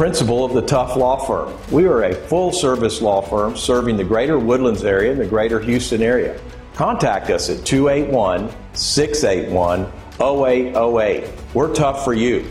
principal 0.00 0.46
of 0.46 0.54
the 0.54 0.62
Tough 0.62 0.96
Law 0.96 1.18
Firm. 1.26 1.54
We 1.70 1.84
are 1.84 2.04
a 2.04 2.14
full 2.14 2.52
service 2.52 3.02
law 3.02 3.20
firm 3.20 3.54
serving 3.54 3.98
the 3.98 4.02
greater 4.02 4.38
Woodlands 4.38 4.82
area 4.82 5.12
and 5.12 5.20
the 5.20 5.26
greater 5.26 5.60
Houston 5.60 6.00
area. 6.00 6.40
Contact 6.74 7.28
us 7.28 7.50
at 7.50 7.66
281 7.66 8.50
681 8.72 9.92
0808. 10.18 11.28
We're 11.52 11.74
tough 11.74 12.02
for 12.02 12.14
you. 12.14 12.48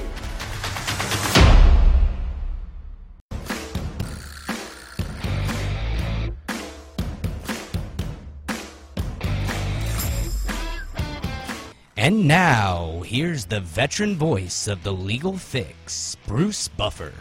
And 11.98 12.28
now, 12.28 13.02
here's 13.04 13.46
the 13.46 13.60
veteran 13.60 14.16
voice 14.18 14.68
of 14.68 14.84
the 14.84 14.94
legal 14.94 15.36
fix, 15.36 16.16
Bruce 16.28 16.68
Buffer. 16.68 17.12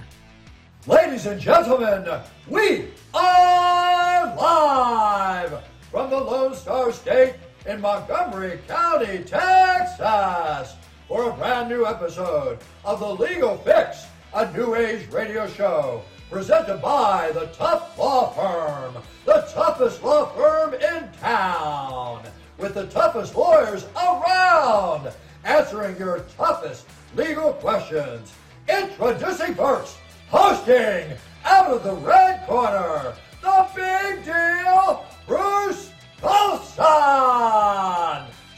Ladies 0.89 1.27
and 1.27 1.39
gentlemen, 1.39 2.09
we 2.49 2.86
are 3.13 4.35
live 4.35 5.63
from 5.90 6.08
the 6.08 6.17
Lone 6.17 6.54
Star 6.54 6.90
State 6.93 7.35
in 7.67 7.79
Montgomery 7.82 8.58
County, 8.67 9.18
Texas, 9.18 10.77
for 11.07 11.29
a 11.29 11.32
brand 11.35 11.68
new 11.68 11.85
episode 11.85 12.61
of 12.86 13.00
The 13.00 13.22
Legal 13.22 13.58
Fix, 13.58 14.07
a 14.32 14.50
new 14.57 14.77
age 14.77 15.07
radio 15.13 15.46
show 15.46 16.00
presented 16.30 16.79
by 16.79 17.32
the 17.35 17.49
Tough 17.49 17.99
Law 17.99 18.30
Firm, 18.30 19.02
the 19.27 19.46
toughest 19.52 20.02
law 20.02 20.32
firm 20.35 20.72
in 20.72 21.13
town, 21.21 22.22
with 22.57 22.72
the 22.72 22.86
toughest 22.86 23.36
lawyers 23.36 23.85
around, 23.94 25.13
answering 25.44 25.99
your 25.99 26.21
toughest 26.39 26.86
legal 27.14 27.52
questions. 27.52 28.32
Introducing 28.71 29.55
first, 29.55 29.99
hosting 30.31 31.17
out 31.45 31.67
of 31.67 31.82
the 31.82 31.95
red 31.95 32.47
corner, 32.47 33.14
the 33.42 33.69
big 33.75 34.25
deal, 34.25 35.05
Bruce 35.27 35.91
Colson. 36.20 36.84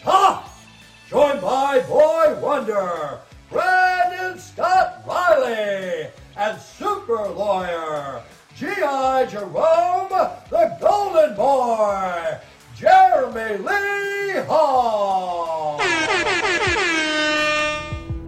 Tough, 0.03 0.69
joined 1.09 1.41
by 1.41 1.81
Boy 1.89 2.39
Wonder, 2.41 3.21
Brandon 3.51 4.39
Scott 4.39 5.03
Riley, 5.07 6.09
and 6.37 6.61
super 6.61 7.29
lawyer, 7.29 8.23
G.I. 8.57 9.27
Jerome, 9.27 10.09
the 10.51 10.77
Golden 10.81 11.35
Boy, 11.37 12.39
Jeremy 12.75 13.59
Lee 13.59 14.41
Hall. 14.47 15.50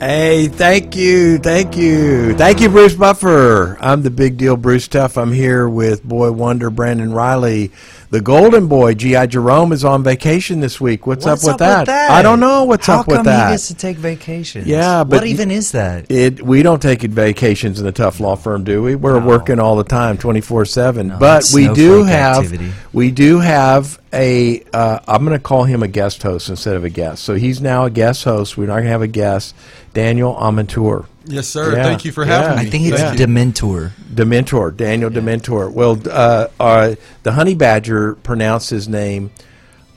Hey, 0.02 0.48
thank 0.48 0.96
you, 0.96 1.38
thank 1.38 1.76
you, 1.76 2.34
thank 2.34 2.60
you, 2.60 2.68
Bruce 2.68 2.96
Buffer. 2.96 3.78
I'm 3.80 4.02
the 4.02 4.10
big 4.10 4.36
deal, 4.36 4.56
Bruce 4.56 4.88
Tough. 4.88 5.16
I'm 5.16 5.30
here 5.30 5.68
with 5.68 6.02
Boy 6.02 6.32
Wonder, 6.32 6.70
Brandon 6.70 7.12
Riley, 7.12 7.70
the 8.12 8.20
Golden 8.20 8.68
Boy. 8.68 8.92
Gi 8.92 9.26
Jerome 9.26 9.72
is 9.72 9.86
on 9.86 10.02
vacation 10.04 10.60
this 10.60 10.78
week. 10.78 11.06
What's, 11.06 11.24
What's 11.24 11.48
up, 11.48 11.54
with, 11.54 11.58
that? 11.60 11.88
I 11.88 12.20
don't 12.20 12.40
know 12.40 12.64
what's 12.64 12.86
How 12.86 13.00
up 13.00 13.08
with 13.08 13.24
that. 13.24 13.26
How 13.26 13.38
come 13.40 13.48
he 13.48 13.52
gets 13.54 13.68
to 13.68 13.74
take 13.74 13.96
vacations? 13.96 14.66
Yeah, 14.66 15.02
but 15.02 15.20
what 15.20 15.26
even 15.26 15.50
is 15.50 15.72
that? 15.72 16.10
It 16.10 16.42
we 16.42 16.62
don't 16.62 16.82
take 16.82 17.00
vacations 17.00 17.80
in 17.80 17.86
the 17.86 17.92
tough 17.92 18.20
law 18.20 18.36
firm, 18.36 18.64
do 18.64 18.82
we? 18.82 18.96
We're 18.96 19.18
No. 19.18 19.26
working 19.26 19.58
all 19.58 19.76
the 19.76 19.84
time, 19.84 20.18
twenty 20.18 20.42
four 20.42 20.66
seven. 20.66 21.14
But 21.18 21.50
we 21.54 21.72
do 21.72 22.04
have 22.04 22.44
activity. 22.44 22.72
we 22.92 23.10
do 23.10 23.40
have 23.40 23.98
a. 24.12 24.62
Uh, 24.74 24.98
I'm 25.08 25.24
going 25.24 25.36
to 25.36 25.42
call 25.42 25.64
him 25.64 25.82
a 25.82 25.88
guest 25.88 26.22
host 26.22 26.50
instead 26.50 26.76
of 26.76 26.84
a 26.84 26.90
guest. 26.90 27.24
So 27.24 27.34
he's 27.34 27.62
now 27.62 27.86
a 27.86 27.90
guest 27.90 28.24
host. 28.24 28.58
We're 28.58 28.66
not 28.66 28.74
going 28.74 28.84
to 28.84 28.90
have 28.90 29.02
a 29.02 29.06
guest. 29.06 29.54
Daniel 29.94 30.34
Amantour, 30.34 31.06
Yes, 31.26 31.48
sir. 31.48 31.76
Yeah, 31.76 31.82
Thank 31.84 32.04
you 32.04 32.12
for 32.12 32.24
yeah. 32.24 32.42
having 32.42 32.56
me. 32.62 32.68
I 32.68 32.70
think 32.70 32.86
it's 32.86 33.00
Thank 33.00 33.18
you. 33.18 33.26
Dementor. 33.26 33.90
Dementor, 34.12 34.76
Daniel 34.76 35.10
Dementor. 35.10 35.72
Well, 35.72 36.00
uh, 36.10 36.48
uh, 36.58 36.94
the 37.22 37.32
honey 37.32 37.54
badger 37.54 38.14
pronounced 38.16 38.70
his 38.70 38.88
name 38.88 39.30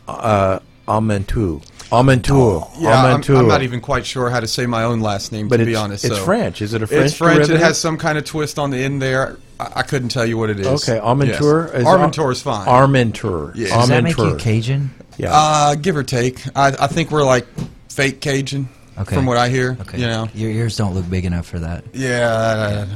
uh, 0.07 0.59
Amantou. 0.87 1.63
Amantour. 1.91 2.69
Yeah, 2.79 3.03
I'm, 3.03 3.23
I'm 3.37 3.47
not 3.47 3.61
even 3.61 3.79
quite 3.79 4.05
sure 4.05 4.29
how 4.29 4.39
to 4.39 4.47
say 4.47 4.65
my 4.65 4.83
own 4.83 5.01
last 5.01 5.31
name, 5.31 5.47
But 5.47 5.57
to 5.57 5.65
be 5.65 5.75
honest. 5.75 6.03
it's 6.03 6.15
so. 6.15 6.25
French. 6.25 6.61
Is 6.61 6.73
it 6.73 6.81
a 6.81 6.87
French? 6.87 7.05
It's 7.05 7.17
French. 7.17 7.49
It 7.49 7.59
has 7.59 7.79
some 7.79 7.97
kind 7.97 8.17
of 8.17 8.25
twist 8.25 8.57
on 8.57 8.71
the 8.71 8.77
end 8.77 9.01
there. 9.01 9.37
I, 9.59 9.71
I 9.77 9.83
couldn't 9.83 10.09
tell 10.09 10.25
you 10.25 10.37
what 10.37 10.49
it 10.49 10.59
is. 10.59 10.67
Okay, 10.67 10.99
Armentour. 10.99 11.67
Yes. 11.67 11.81
is 11.81 11.85
Armentour 11.85 12.31
is 12.31 12.41
fine. 12.41 12.67
Armentour. 12.67 13.51
Yeah. 13.55 13.67
Does 13.69 13.89
that 13.89 14.03
make 14.03 14.17
you 14.17 14.35
Cajun? 14.37 14.91
Yeah. 15.17 15.29
uh, 15.31 15.75
give 15.75 15.95
or 15.95 16.03
take. 16.03 16.41
I, 16.55 16.69
I 16.79 16.87
think 16.87 17.11
we're 17.11 17.23
like 17.23 17.47
fake 17.89 18.19
Cajun, 18.19 18.67
Okay. 18.97 19.15
from 19.15 19.25
what 19.25 19.35
I 19.37 19.49
hear. 19.49 19.77
Okay. 19.81 19.99
You 19.99 20.07
know. 20.07 20.29
Your 20.33 20.49
ears 20.51 20.77
don't 20.77 20.93
look 20.93 21.09
big 21.09 21.25
enough 21.25 21.45
for 21.45 21.59
that. 21.59 21.83
Yeah. 21.93 22.87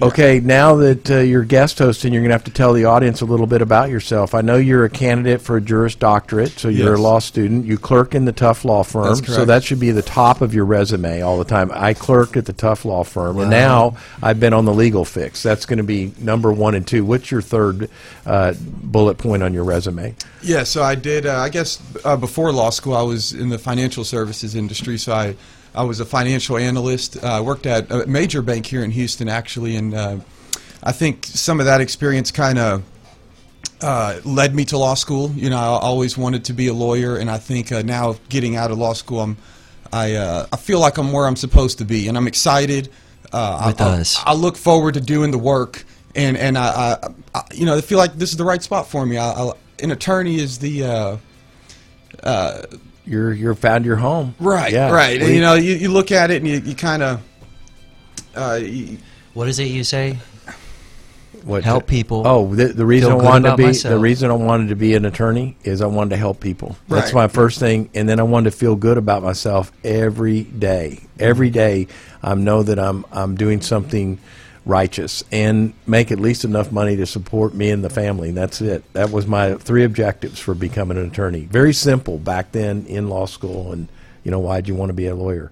okay, 0.00 0.40
now 0.40 0.76
that 0.76 1.10
uh, 1.10 1.18
you're 1.18 1.44
guest 1.44 1.78
hosting, 1.78 2.12
you're 2.12 2.22
going 2.22 2.30
to 2.30 2.34
have 2.34 2.44
to 2.44 2.50
tell 2.50 2.72
the 2.72 2.86
audience 2.86 3.20
a 3.20 3.26
little 3.26 3.46
bit 3.46 3.60
about 3.62 3.90
yourself. 3.90 4.34
I 4.34 4.40
know 4.40 4.56
you're 4.56 4.84
a 4.84 4.90
candidate 4.90 5.42
for 5.42 5.56
a 5.56 5.60
Juris 5.60 5.94
Doctorate, 5.94 6.58
so 6.58 6.68
you're 6.68 6.90
Yes. 6.90 6.98
a 6.98 7.02
law 7.02 7.18
student. 7.18 7.66
You 7.66 7.78
clerk 7.78 8.14
in 8.14 8.24
the 8.24 8.32
Tough 8.32 8.64
Law 8.64 8.82
Firm, 8.82 9.16
That's 9.16 9.26
so 9.34 9.44
that 9.44 9.64
should 9.64 9.80
be 9.80 9.90
the 9.90 10.02
top 10.02 10.40
of 10.40 10.54
your 10.54 10.64
resume 10.64 11.20
all 11.20 11.38
the 11.38 11.44
time. 11.44 11.70
I 11.74 11.94
clerked 11.94 12.36
at 12.36 12.46
the 12.46 12.52
Tough 12.52 12.84
Law 12.84 13.04
Firm, 13.04 13.38
and 13.38 13.50
now 13.50 13.96
I've 14.22 14.40
been 14.40 14.54
on 14.54 14.64
the 14.64 14.74
Legal 14.74 15.04
Fix. 15.04 15.42
That's 15.42 15.66
going 15.66 15.76
to 15.78 15.84
be 15.84 16.12
number 16.18 16.52
one 16.52 16.74
and 16.74 16.86
two. 16.86 17.04
What's 17.04 17.30
your 17.30 17.42
third 17.42 17.90
uh, 18.24 18.54
bullet 18.58 19.18
point 19.18 19.42
on 19.42 19.52
your 19.52 19.64
resume? 19.64 20.14
Yeah, 20.42 20.64
so 20.64 20.82
I 20.82 20.94
did. 20.96 21.26
Uh, 21.26 21.38
I 21.38 21.48
guess 21.50 21.80
uh, 22.04 22.16
before 22.16 22.50
law 22.52 22.70
school, 22.70 22.96
I 22.96 23.02
was 23.02 23.32
in 23.32 23.48
the 23.48 23.58
financial 23.58 24.04
services 24.04 24.54
industry. 24.56 24.98
So 25.02 25.12
I, 25.12 25.36
I 25.74 25.84
was 25.84 26.00
a 26.00 26.04
financial 26.04 26.56
analyst. 26.56 27.22
Uh, 27.22 27.26
I 27.26 27.40
worked 27.40 27.66
at 27.66 27.90
a 27.90 28.06
major 28.06 28.42
bank 28.42 28.66
here 28.66 28.84
in 28.84 28.90
Houston, 28.90 29.28
actually, 29.28 29.76
and 29.76 29.94
uh, 29.94 30.16
I 30.82 30.92
think 30.92 31.26
some 31.26 31.60
of 31.60 31.66
that 31.66 31.80
experience 31.80 32.30
kind 32.30 32.58
of 32.58 32.82
uh, 33.80 34.20
led 34.24 34.54
me 34.54 34.64
to 34.66 34.78
law 34.78 34.94
school. 34.94 35.30
You 35.32 35.50
know, 35.50 35.56
I 35.56 35.80
always 35.80 36.16
wanted 36.16 36.44
to 36.46 36.52
be 36.52 36.68
a 36.68 36.74
lawyer, 36.74 37.16
and 37.16 37.30
I 37.30 37.38
think 37.38 37.72
uh, 37.72 37.82
now 37.82 38.16
getting 38.28 38.56
out 38.56 38.70
of 38.70 38.78
law 38.78 38.92
school, 38.92 39.20
I'm, 39.20 39.36
I, 39.92 40.14
uh, 40.14 40.46
I 40.52 40.56
feel 40.56 40.78
like 40.78 40.98
I'm 40.98 41.12
where 41.12 41.26
I'm 41.26 41.36
supposed 41.36 41.78
to 41.78 41.84
be, 41.84 42.08
and 42.08 42.16
I'm 42.16 42.26
excited. 42.26 42.90
Uh, 43.32 43.72
I, 43.78 43.84
I-. 44.26 44.32
I, 44.32 44.34
look 44.34 44.56
forward 44.56 44.94
to 44.94 45.00
doing 45.00 45.30
the 45.30 45.38
work, 45.38 45.84
and 46.14 46.36
and 46.36 46.56
I, 46.58 46.98
I, 47.02 47.08
I 47.34 47.42
you 47.52 47.66
know, 47.66 47.76
I 47.76 47.80
feel 47.80 47.98
like 47.98 48.14
this 48.14 48.30
is 48.30 48.36
the 48.36 48.44
right 48.44 48.62
spot 48.62 48.88
for 48.88 49.04
me. 49.06 49.16
I, 49.16 49.30
I, 49.32 49.52
an 49.82 49.90
attorney 49.90 50.36
is 50.36 50.58
the 50.58 50.84
uh, 50.84 52.62
You're 53.04 53.32
you're 53.32 53.54
found 53.54 53.84
your 53.84 53.96
home. 53.96 54.34
right, 54.38 54.72
Yeah. 54.72 54.90
right. 54.90 55.20
And 55.20 55.34
you 55.34 55.40
know, 55.40 55.54
you, 55.54 55.74
you 55.74 55.88
look 55.90 56.12
at 56.12 56.30
it 56.30 56.36
and 56.42 56.48
you, 56.48 56.58
you 56.60 56.74
kind 56.74 57.02
of. 57.02 57.20
Uh, 58.34 58.60
What 59.34 59.48
is 59.48 59.58
it 59.58 59.64
you 59.64 59.84
say? 59.84 60.18
What 61.44 61.64
Help 61.64 61.88
people. 61.88 62.22
Oh, 62.24 62.54
the, 62.54 62.66
the 62.66 62.86
reason 62.86 63.10
I 63.10 63.14
wanted 63.16 63.48
to 63.48 63.54
about 63.54 63.56
be 63.56 63.72
the 63.72 63.98
reason 63.98 64.30
I 64.30 64.34
wanted 64.34 64.68
to 64.68 64.76
be 64.76 64.94
an 64.94 65.04
attorney 65.04 65.56
is 65.64 65.80
I 65.80 65.86
wanted 65.86 66.10
to 66.10 66.16
help 66.16 66.38
people. 66.38 66.76
That's 66.88 67.12
Right. 67.12 67.22
my 67.22 67.28
first 67.28 67.58
thing, 67.58 67.90
and 67.94 68.08
then 68.08 68.20
I 68.20 68.22
wanted 68.22 68.52
to 68.52 68.56
feel 68.56 68.76
good 68.76 68.96
about 68.96 69.24
myself 69.24 69.72
every 69.82 70.42
day. 70.44 71.00
Every 71.18 71.50
day, 71.50 71.88
I 72.22 72.34
know 72.36 72.62
that 72.62 72.78
I'm 72.78 73.04
I'm 73.10 73.34
doing 73.34 73.60
something 73.60 74.18
righteous 74.64 75.24
and 75.32 75.74
make 75.86 76.12
at 76.12 76.20
least 76.20 76.44
enough 76.44 76.70
money 76.70 76.96
to 76.96 77.06
support 77.06 77.54
me 77.54 77.70
and 77.70 77.84
the 77.84 77.90
family. 77.90 78.30
That's 78.30 78.60
it. 78.60 78.90
That 78.92 79.10
was 79.10 79.26
my 79.26 79.54
three 79.54 79.84
objectives 79.84 80.38
for 80.38 80.54
becoming 80.54 80.98
an 80.98 81.06
attorney. 81.06 81.40
Very 81.40 81.72
simple 81.72 82.18
back 82.18 82.52
then 82.52 82.86
in 82.86 83.08
law 83.08 83.26
school, 83.26 83.72
and 83.72 83.88
you 84.24 84.30
know 84.30 84.38
why'd 84.38 84.68
you 84.68 84.74
want 84.74 84.90
to 84.90 84.94
be 84.94 85.06
a 85.06 85.14
lawyer? 85.14 85.50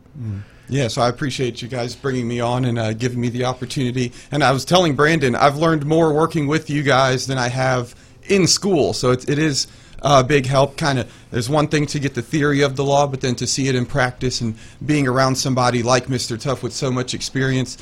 Yeah, 0.68 0.86
so 0.86 1.02
I 1.02 1.08
appreciate 1.08 1.62
you 1.62 1.68
guys 1.68 1.96
bringing 1.96 2.28
me 2.28 2.38
on 2.38 2.64
and 2.64 2.78
uh, 2.78 2.92
giving 2.92 3.20
me 3.20 3.28
the 3.28 3.44
opportunity. 3.44 4.12
And 4.30 4.44
I 4.44 4.52
was 4.52 4.64
telling 4.64 4.94
Brandon, 4.94 5.34
I've 5.34 5.56
learned 5.56 5.84
more 5.84 6.12
working 6.12 6.46
with 6.46 6.70
you 6.70 6.84
guys 6.84 7.26
than 7.26 7.38
I 7.38 7.48
have 7.48 7.96
in 8.28 8.46
school. 8.46 8.92
So 8.92 9.10
it, 9.10 9.28
it 9.28 9.40
is 9.40 9.66
a 10.02 10.22
big 10.22 10.46
help. 10.46 10.76
Kind 10.76 11.00
of, 11.00 11.12
there's 11.32 11.48
one 11.48 11.66
thing 11.66 11.86
to 11.86 11.98
get 11.98 12.14
the 12.14 12.22
theory 12.22 12.62
of 12.62 12.76
the 12.76 12.84
law, 12.84 13.08
but 13.08 13.20
then 13.20 13.34
to 13.36 13.48
see 13.48 13.66
it 13.66 13.74
in 13.74 13.84
practice 13.84 14.40
and 14.40 14.54
being 14.86 15.08
around 15.08 15.34
somebody 15.34 15.82
like 15.82 16.06
Mr. 16.06 16.40
Tough 16.40 16.62
with 16.62 16.72
so 16.72 16.90
much 16.92 17.14
experience. 17.14 17.76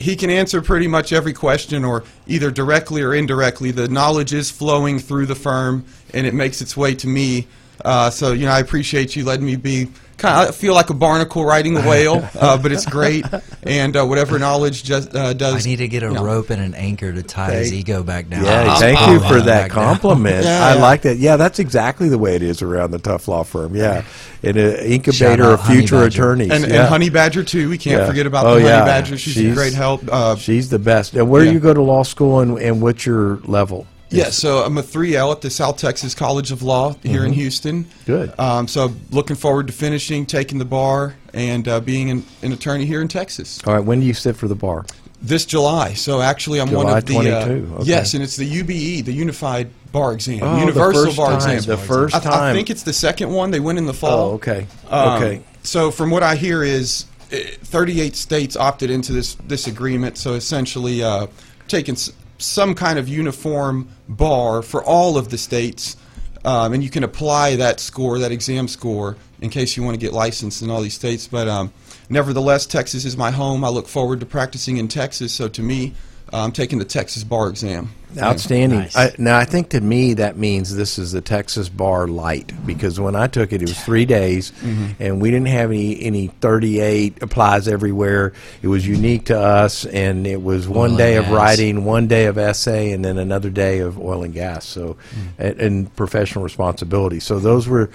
He 0.00 0.16
can 0.16 0.30
answer 0.30 0.62
pretty 0.62 0.88
much 0.88 1.12
every 1.12 1.34
question, 1.34 1.84
or 1.84 2.04
either 2.26 2.50
directly 2.50 3.02
or 3.02 3.14
indirectly. 3.14 3.70
The 3.70 3.86
knowledge 3.86 4.32
is 4.32 4.50
flowing 4.50 4.98
through 4.98 5.26
the 5.26 5.34
firm, 5.34 5.84
and 6.14 6.26
it 6.26 6.32
makes 6.32 6.62
its 6.62 6.74
way 6.74 6.94
to 6.94 7.06
me. 7.06 7.46
Uh, 7.84 8.08
so, 8.08 8.32
you 8.32 8.46
know, 8.46 8.52
I 8.52 8.60
appreciate 8.60 9.14
you 9.14 9.24
letting 9.24 9.44
me 9.44 9.56
be 9.56 9.88
kind 10.20 10.48
of 10.48 10.54
feel 10.54 10.74
like 10.74 10.90
a 10.90 10.94
barnacle 10.94 11.44
riding 11.44 11.74
the 11.74 11.82
whale, 11.82 12.28
uh, 12.40 12.56
but 12.58 12.72
it's 12.72 12.86
great. 12.86 13.24
And 13.62 13.96
uh, 13.96 14.04
whatever 14.06 14.38
knowledge 14.38 14.84
just 14.84 15.14
uh, 15.14 15.34
I 15.40 15.58
need 15.64 15.76
to 15.76 15.88
get 15.88 16.02
a 16.02 16.06
you 16.06 16.12
know. 16.12 16.24
rope 16.24 16.50
and 16.50 16.62
an 16.62 16.74
anchor 16.74 17.12
to 17.12 17.22
tie 17.22 17.52
his 17.54 17.72
ego 17.72 18.02
back 18.02 18.28
down. 18.28 18.44
Yeah, 18.44 18.72
I'll 18.72 18.78
thank 18.80 18.98
pull 18.98 19.14
you 19.14 19.20
for 19.20 19.40
that 19.42 19.70
compliment. 19.70 20.44
Yeah, 20.50 20.64
I 20.64 20.74
yeah. 20.74 20.80
like 20.82 21.02
that. 21.02 21.16
Yeah, 21.18 21.36
that's 21.36 21.58
exactly 21.58 22.08
the 22.08 22.18
way 22.18 22.34
it 22.36 22.42
is 22.42 22.62
around 22.62 22.92
the 22.92 22.98
tough 22.98 23.28
law 23.28 23.42
firm. 23.42 23.74
Yeah, 23.74 24.04
and 24.42 24.56
an 24.56 24.76
incubator 24.76 25.44
out 25.44 25.60
of 25.60 25.66
future 25.66 25.96
Badger. 25.96 26.06
attorneys. 26.06 26.50
And, 26.50 26.66
yeah. 26.66 26.80
and 26.80 26.88
Honey 26.88 27.10
Badger 27.10 27.42
too. 27.44 27.68
We 27.68 27.78
can't 27.78 28.00
Yeah. 28.00 28.06
forget 28.06 28.26
about 28.26 28.46
Oh, 28.46 28.54
the 28.54 28.62
Honey. 28.62 28.84
Badger. 28.86 29.18
She's, 29.18 29.38
a 29.38 29.54
great 29.54 29.72
help. 29.74 30.02
Uh, 30.10 30.36
she's 30.36 30.70
the 30.70 30.78
best. 30.78 31.14
And 31.14 31.28
where 31.30 31.44
do 31.44 31.52
you 31.52 31.60
go 31.60 31.74
to 31.74 31.82
law 31.82 32.02
school, 32.02 32.40
and, 32.40 32.58
and 32.58 32.80
what's 32.80 33.04
your 33.06 33.38
level? 33.44 33.86
Yeah, 34.10 34.30
so 34.30 34.58
I'm 34.64 34.76
a 34.76 34.82
3L 34.82 35.30
at 35.32 35.40
the 35.40 35.50
South 35.50 35.76
Texas 35.76 36.14
College 36.14 36.50
of 36.50 36.62
Law 36.62 36.94
here 37.02 37.24
in 37.24 37.32
Houston. 37.32 37.84
Mm-hmm. 37.84 38.04
Good. 38.06 38.40
Um, 38.40 38.66
so 38.68 38.92
looking 39.10 39.36
forward 39.36 39.68
to 39.68 39.72
finishing, 39.72 40.26
taking 40.26 40.58
the 40.58 40.64
bar, 40.64 41.14
and 41.32 41.66
uh, 41.68 41.80
being 41.80 42.10
an, 42.10 42.24
an 42.42 42.52
attorney 42.52 42.86
here 42.86 43.00
in 43.00 43.08
Texas. 43.08 43.60
All 43.66 43.74
right, 43.74 43.84
when 43.84 44.00
do 44.00 44.06
you 44.06 44.14
sit 44.14 44.36
for 44.36 44.48
the 44.48 44.54
bar? 44.56 44.84
This 45.22 45.44
July. 45.46 45.92
So 45.94 46.20
actually, 46.20 46.60
I'm 46.60 46.70
one 46.72 46.86
of 46.88 47.04
the. 47.04 47.18
uh, 47.18 47.44
22, 47.44 47.74
okay. 47.76 47.84
Yes, 47.84 48.14
and 48.14 48.22
it's 48.22 48.36
the 48.36 48.48
UBE, 48.48 49.04
the 49.04 49.12
Unified 49.12 49.70
Bar 49.92 50.14
Exam, 50.14 50.40
Oh, 50.42 50.58
Universal 50.58 51.14
Bar 51.14 51.38
time, 51.38 51.56
Exam. 51.56 51.76
the 51.76 51.82
first 51.82 52.14
I, 52.26 52.50
I 52.50 52.52
think 52.52 52.70
it's 52.70 52.82
the 52.82 52.92
second 52.92 53.30
one. 53.30 53.50
They 53.50 53.60
went 53.60 53.78
in 53.78 53.86
the 53.86 53.94
fall. 53.94 54.30
Oh, 54.30 54.34
okay. 54.34 54.66
Um, 54.88 55.22
okay. 55.22 55.42
So 55.62 55.90
from 55.90 56.10
what 56.10 56.22
I 56.22 56.36
hear 56.36 56.62
is, 56.64 57.04
uh, 57.32 57.36
38 57.64 58.16
states 58.16 58.56
opted 58.56 58.90
into 58.90 59.12
this 59.12 59.34
this 59.46 59.66
agreement. 59.66 60.16
So 60.16 60.34
essentially, 60.34 61.02
uh, 61.02 61.26
taking 61.68 61.96
some 62.40 62.74
kind 62.74 62.98
of 62.98 63.08
uniform 63.08 63.88
bar 64.08 64.62
for 64.62 64.82
all 64.82 65.16
of 65.16 65.30
the 65.30 65.38
states, 65.38 65.96
um, 66.44 66.72
and 66.72 66.82
you 66.82 66.90
can 66.90 67.04
apply 67.04 67.56
that 67.56 67.80
score, 67.80 68.18
that 68.18 68.32
exam 68.32 68.66
score, 68.66 69.16
in 69.40 69.50
case 69.50 69.76
you 69.76 69.82
want 69.82 69.94
to 69.94 70.00
get 70.00 70.12
licensed 70.12 70.62
in 70.62 70.70
all 70.70 70.80
these 70.80 70.94
states. 70.94 71.26
But 71.26 71.48
um, 71.48 71.72
nevertheless, 72.08 72.66
Texas 72.66 73.04
is 73.04 73.16
my 73.16 73.30
home. 73.30 73.64
I 73.64 73.68
look 73.68 73.88
forward 73.88 74.20
to 74.20 74.26
practicing 74.26 74.78
in 74.78 74.88
Texas. 74.88 75.32
So 75.32 75.48
to 75.48 75.62
me, 75.62 75.94
I'm 76.32 76.52
taking 76.52 76.78
the 76.78 76.84
Texas 76.84 77.24
bar 77.24 77.48
exam. 77.48 77.90
Outstanding. 78.20 78.80
Nice. 78.80 78.96
I, 78.96 79.14
now, 79.18 79.38
I 79.38 79.44
think 79.44 79.68
to 79.70 79.80
me 79.80 80.14
that 80.14 80.36
means 80.36 80.74
this 80.74 80.98
is 80.98 81.12
the 81.12 81.20
Texas 81.20 81.68
Bar 81.68 82.08
Light 82.08 82.52
because 82.66 82.98
when 82.98 83.14
I 83.14 83.28
took 83.28 83.52
it, 83.52 83.62
it 83.62 83.68
was 83.68 83.80
three 83.84 84.04
days, 84.04 84.50
Mm-hmm. 84.50 85.00
and 85.02 85.20
we 85.22 85.30
didn't 85.30 85.46
have 85.46 85.70
any 85.70 86.02
any 86.02 86.26
38 86.26 87.22
applies 87.22 87.68
everywhere. 87.68 88.32
It 88.62 88.66
was 88.68 88.84
unique 88.86 89.26
to 89.26 89.38
us, 89.38 89.84
and 89.86 90.26
it 90.26 90.42
was 90.42 90.66
one 90.68 90.90
and 90.90 90.98
day 90.98 91.16
of 91.18 91.26
gas. 91.26 91.32
writing, 91.34 91.84
one 91.84 92.08
day 92.08 92.26
of 92.26 92.36
essay, 92.36 92.90
and 92.90 93.04
then 93.04 93.16
another 93.16 93.48
day 93.50 93.78
of 93.78 93.96
oil 94.00 94.24
and 94.24 94.34
gas. 94.34 94.66
So, 94.66 94.96
Mm. 95.14 95.28
and, 95.38 95.60
and 95.60 95.96
professional 95.96 96.42
responsibility. 96.42 97.20
So 97.20 97.38
those 97.38 97.68
were. 97.68 97.90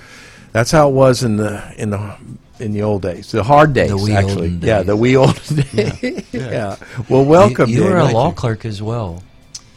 That's 0.53 0.71
how 0.71 0.87
it 0.87 0.93
was 0.93 1.23
in 1.23 1.35
the 1.35 1.61
in 1.77 1.89
the 1.89 2.15
in 2.59 2.71
the 2.73 2.81
old 2.83 3.01
days, 3.01 3.31
the 3.31 3.43
hard 3.43 3.73
days. 3.73 3.93
wee 3.93 4.13
actually, 4.13 4.47
olden 4.53 4.61
yeah, 4.63 4.77
days. 4.77 4.85
the 4.87 4.95
wee 4.95 5.15
old 5.15 5.35
days. 5.45 6.25
yeah. 6.31 6.75
Well, 7.09 7.25
welcome. 7.25 7.69
You, 7.69 7.83
you 7.83 7.89
were 7.89 7.97
a 7.97 8.11
law 8.11 8.31
clerk 8.31 8.65
as 8.65 8.81
well 8.81 9.23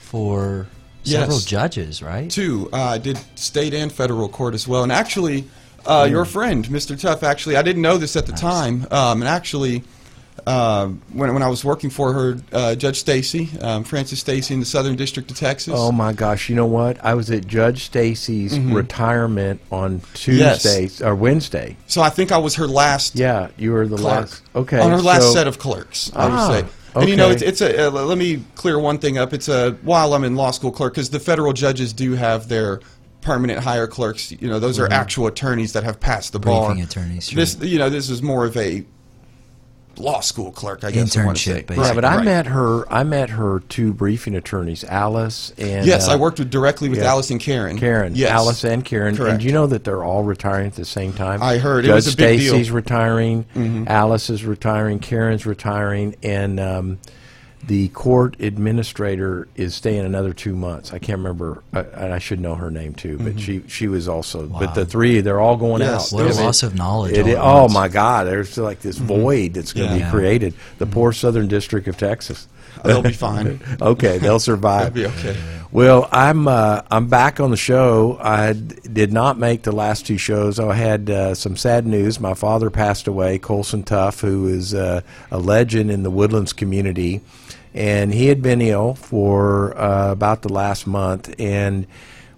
for 0.00 0.66
several 1.04 1.36
Yes. 1.36 1.44
judges, 1.44 2.02
right? 2.02 2.30
Two. 2.30 2.68
Uh, 2.72 2.76
I 2.82 2.98
did 2.98 3.18
state 3.34 3.74
and 3.74 3.90
federal 3.90 4.28
court 4.28 4.54
as 4.54 4.66
well. 4.68 4.82
And 4.82 4.92
actually, 4.92 5.44
uh, 5.86 6.06
your 6.10 6.24
friend, 6.24 6.64
Mr. 6.66 6.98
Tough, 7.00 7.22
actually, 7.22 7.56
I 7.56 7.62
didn't 7.62 7.82
know 7.82 7.96
this 7.96 8.16
at 8.16 8.26
the 8.26 8.32
time. 8.32 8.86
Um, 8.90 9.22
and 9.22 9.28
actually, 9.28 9.84
uh, 10.46 10.86
when, 11.12 11.34
when 11.34 11.42
I 11.42 11.48
was 11.48 11.64
working 11.64 11.90
for 11.90 12.12
her, 12.12 12.38
uh, 12.52 12.74
Judge 12.74 12.98
Stacy, 13.00 13.48
um, 13.60 13.84
Frances 13.84 14.20
Stacy 14.20 14.54
in 14.54 14.60
the 14.60 14.66
Southern 14.66 14.96
District 14.96 15.30
of 15.30 15.36
Texas. 15.36 15.74
Oh 15.76 15.92
my 15.92 16.12
gosh! 16.12 16.48
You 16.48 16.56
know 16.56 16.66
what? 16.66 17.02
I 17.04 17.14
was 17.14 17.30
at 17.30 17.46
Judge 17.46 17.84
Stacy's 17.84 18.58
retirement 18.58 19.60
on 19.70 20.00
Tuesday 20.14 20.88
or 21.04 21.14
Wednesday. 21.14 21.76
So 21.86 22.00
I 22.02 22.10
think 22.10 22.32
I 22.32 22.38
was 22.38 22.54
her 22.56 22.66
last 22.66 23.16
Yeah, 23.16 23.48
you 23.56 23.72
were 23.72 23.86
the 23.86 23.96
clerk. 23.96 24.20
last. 24.20 24.42
Okay, 24.54 24.78
On 24.80 24.90
her 24.90 25.00
last 25.02 25.22
so- 25.22 25.32
set 25.32 25.46
of 25.46 25.58
clerks, 25.58 26.10
I 26.14 26.28
Ah, 26.28 26.48
would 26.48 26.64
say. 26.64 26.72
And 26.94 27.08
you 27.08 27.16
know, 27.16 27.30
it's, 27.30 27.42
it's 27.42 27.60
a. 27.60 27.88
Uh, 27.88 27.90
let 27.90 28.18
me 28.18 28.42
clear 28.54 28.78
one 28.78 28.98
thing 28.98 29.18
up. 29.18 29.32
It's 29.32 29.48
a 29.48 29.72
while 29.82 30.14
I'm 30.14 30.24
in 30.24 30.34
law 30.36 30.50
school 30.50 30.72
clerk 30.72 30.94
because 30.94 31.10
the 31.10 31.20
federal 31.20 31.52
judges 31.52 31.92
do 31.92 32.12
have 32.12 32.48
their 32.48 32.80
permanent 33.20 33.60
hire 33.60 33.86
clerks. 33.86 34.32
You 34.32 34.48
know, 34.48 34.58
those 34.58 34.78
are 34.78 34.90
actual 34.90 35.26
attorneys 35.26 35.74
that 35.74 35.84
have 35.84 36.00
passed 36.00 36.32
the 36.32 36.38
bar. 36.40 36.72
Attorneys, 36.72 37.28
sure. 37.28 37.36
This, 37.36 37.56
you 37.60 37.78
know, 37.78 37.90
this 37.90 38.08
is 38.10 38.22
more 38.22 38.46
of 38.46 38.56
a 38.56 38.84
law 39.98 40.20
school 40.20 40.52
clerk, 40.52 40.84
I 40.84 40.90
guess. 40.90 41.16
I 41.16 41.24
wanna 41.24 41.36
Internship, 41.36 41.44
say. 41.44 41.62
basically. 41.62 41.84
Yeah, 41.84 41.94
but 41.94 42.04
I 42.04 42.16
right. 42.16 42.24
met 42.24 42.46
her. 42.46 42.92
I 42.92 43.04
met 43.04 43.30
her 43.30 43.60
two 43.68 43.92
briefing 43.92 44.34
attorneys, 44.34 44.84
Alice 44.84 45.52
and 45.58 45.86
Yes, 45.86 46.08
uh, 46.08 46.12
I 46.12 46.16
worked 46.16 46.38
with, 46.38 46.50
directly 46.50 46.88
with 46.88 46.98
yeah. 47.00 47.06
Alice 47.10 47.30
and 47.30 47.40
Karen. 47.40 47.78
Karen, 47.78 48.14
Yes. 48.14 48.30
Alice 48.30 48.64
and 48.64 48.84
Karen. 48.84 49.16
Correct. 49.16 49.34
And 49.34 49.42
you 49.42 49.52
know 49.52 49.66
that 49.66 49.84
they're 49.84 50.04
all 50.04 50.24
retiring 50.24 50.66
at 50.68 50.74
the 50.74 50.84
same 50.84 51.12
time? 51.12 51.42
I 51.42 51.58
heard. 51.58 51.84
It 51.84 51.88
Judge 51.88 51.94
was 52.06 52.14
a 52.14 52.16
big 52.16 52.38
deal. 52.38 52.52
Mm-hmm. 52.52 52.56
Stacy's 52.56 52.70
retiring, 52.70 53.86
Alice 53.88 54.30
is 54.30 54.44
retiring, 54.44 54.98
Karen's 55.00 55.46
retiring, 55.46 56.16
and 56.22 56.60
um, 56.60 56.98
the 57.66 57.88
court 57.88 58.36
administrator 58.40 59.48
is 59.56 59.74
staying 59.74 60.04
another 60.06 60.32
two 60.32 60.54
months. 60.54 60.92
I 60.92 60.98
can't 60.98 61.18
remember, 61.18 61.62
I, 61.72 61.80
and 61.80 62.12
I 62.14 62.18
should 62.18 62.40
know 62.40 62.54
her 62.54 62.70
name 62.70 62.94
too, 62.94 63.18
but 63.18 63.38
she 63.40 63.62
she 63.68 63.88
was 63.88 64.08
also. 64.08 64.46
But 64.46 64.74
the 64.74 64.86
three, 64.86 65.20
they're 65.20 65.40
all 65.40 65.56
going 65.56 65.82
Mm-hmm. 65.82 65.92
Yes, 65.92 66.12
out. 66.12 66.16
What 66.16 66.30
a 66.30 66.42
loss 66.44 66.62
of 66.62 66.74
knowledge. 66.74 67.12
It 67.16 67.26
at 67.26 67.38
oh 67.38 67.68
my 67.68 67.88
God! 67.88 68.26
There's 68.26 68.56
like 68.56 68.80
this 68.80 68.96
void 68.98 69.54
that's 69.54 69.72
going 69.72 69.88
to 69.88 69.94
Mm-hmm. 69.94 70.00
Yeah. 70.00 70.06
be 70.06 70.10
created. 70.10 70.54
The 70.78 70.86
poor 70.86 71.12
Southern 71.12 71.48
District 71.48 71.88
of 71.88 71.96
Texas. 71.98 72.46
They'll 72.84 73.02
be 73.02 73.12
fine. 73.12 73.60
okay, 73.82 74.18
they'll 74.18 74.38
survive. 74.38 74.94
They'll 74.94 75.10
be 75.10 75.18
okay. 75.18 75.36
Well, 75.72 76.08
I'm 76.12 76.46
uh, 76.48 76.82
I'm 76.90 77.08
back 77.08 77.40
on 77.40 77.50
the 77.50 77.56
show. 77.56 78.16
I 78.20 78.52
did 78.52 79.12
not 79.12 79.36
make 79.38 79.62
the 79.62 79.72
last 79.72 80.06
two 80.06 80.16
shows. 80.16 80.58
I 80.60 80.72
had 80.74 81.10
uh, 81.10 81.34
some 81.34 81.56
sad 81.56 81.86
news. 81.86 82.20
My 82.20 82.34
father 82.34 82.70
passed 82.70 83.06
away, 83.08 83.38
Colson 83.38 83.82
Tough, 83.82 84.20
who 84.20 84.46
is 84.48 84.74
uh, 84.74 85.00
a 85.30 85.38
legend 85.38 85.90
in 85.90 86.04
the 86.04 86.10
Woodlands 86.10 86.52
community, 86.54 87.20
and 87.78 88.12
he 88.12 88.26
had 88.26 88.42
been 88.42 88.60
ill 88.60 88.94
for 88.94 89.78
uh, 89.78 90.10
about 90.10 90.42
the 90.42 90.52
last 90.52 90.84
month, 90.84 91.32
and 91.38 91.86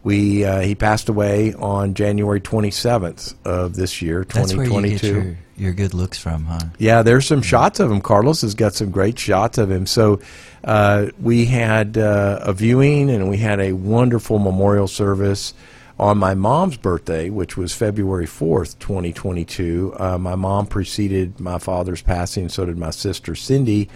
we 0.05 0.45
uh, 0.45 0.61
he 0.61 0.75
passed 0.75 1.09
away 1.09 1.55
on 1.55 1.95
January 1.95 2.43
27th 2.43 3.35
of 3.47 3.75
this 3.75 4.03
year, 4.03 4.23
2022. 4.25 4.37
That's 4.37 4.71
where 4.71 4.85
you 4.85 4.99
get 4.99 5.03
your, 5.03 5.39
your 5.57 5.73
good 5.73 5.95
looks 5.95 6.19
from, 6.19 6.45
huh? 6.45 6.61
Yeah, 6.79 7.03
there's 7.03 7.27
some 7.27 7.41
shots 7.41 7.81
of 7.81 7.91
him. 7.91 8.03
Carlos 8.03 8.43
has 8.43 8.55
got 8.55 8.75
some 8.75 8.91
great 8.91 9.19
shots 9.19 9.57
of 9.57 9.71
him. 9.71 9.87
So 9.87 10.21
uh, 10.63 11.07
we 11.19 11.47
had 11.47 11.97
uh, 11.97 12.41
a 12.43 12.53
viewing 12.53 13.09
and 13.09 13.31
we 13.31 13.39
had 13.39 13.61
a 13.61 13.73
wonderful 13.73 14.39
memorial 14.39 14.89
service 14.89 15.55
on 15.99 16.19
my 16.19 16.35
mom's 16.35 16.77
birthday, 16.77 17.29
which 17.29 17.57
was 17.57 17.75
February 17.75 18.27
4th, 18.27 18.79
2022. 18.79 19.95
Uh, 19.99 20.19
my 20.19 20.35
mom 20.35 20.67
preceded 20.67 21.41
my 21.41 21.59
father's 21.59 22.01
passing, 22.03 22.49
so 22.49 22.65
did 22.65 22.79
my 22.79 22.91
sister 22.91 23.35
Cindy. 23.35 23.89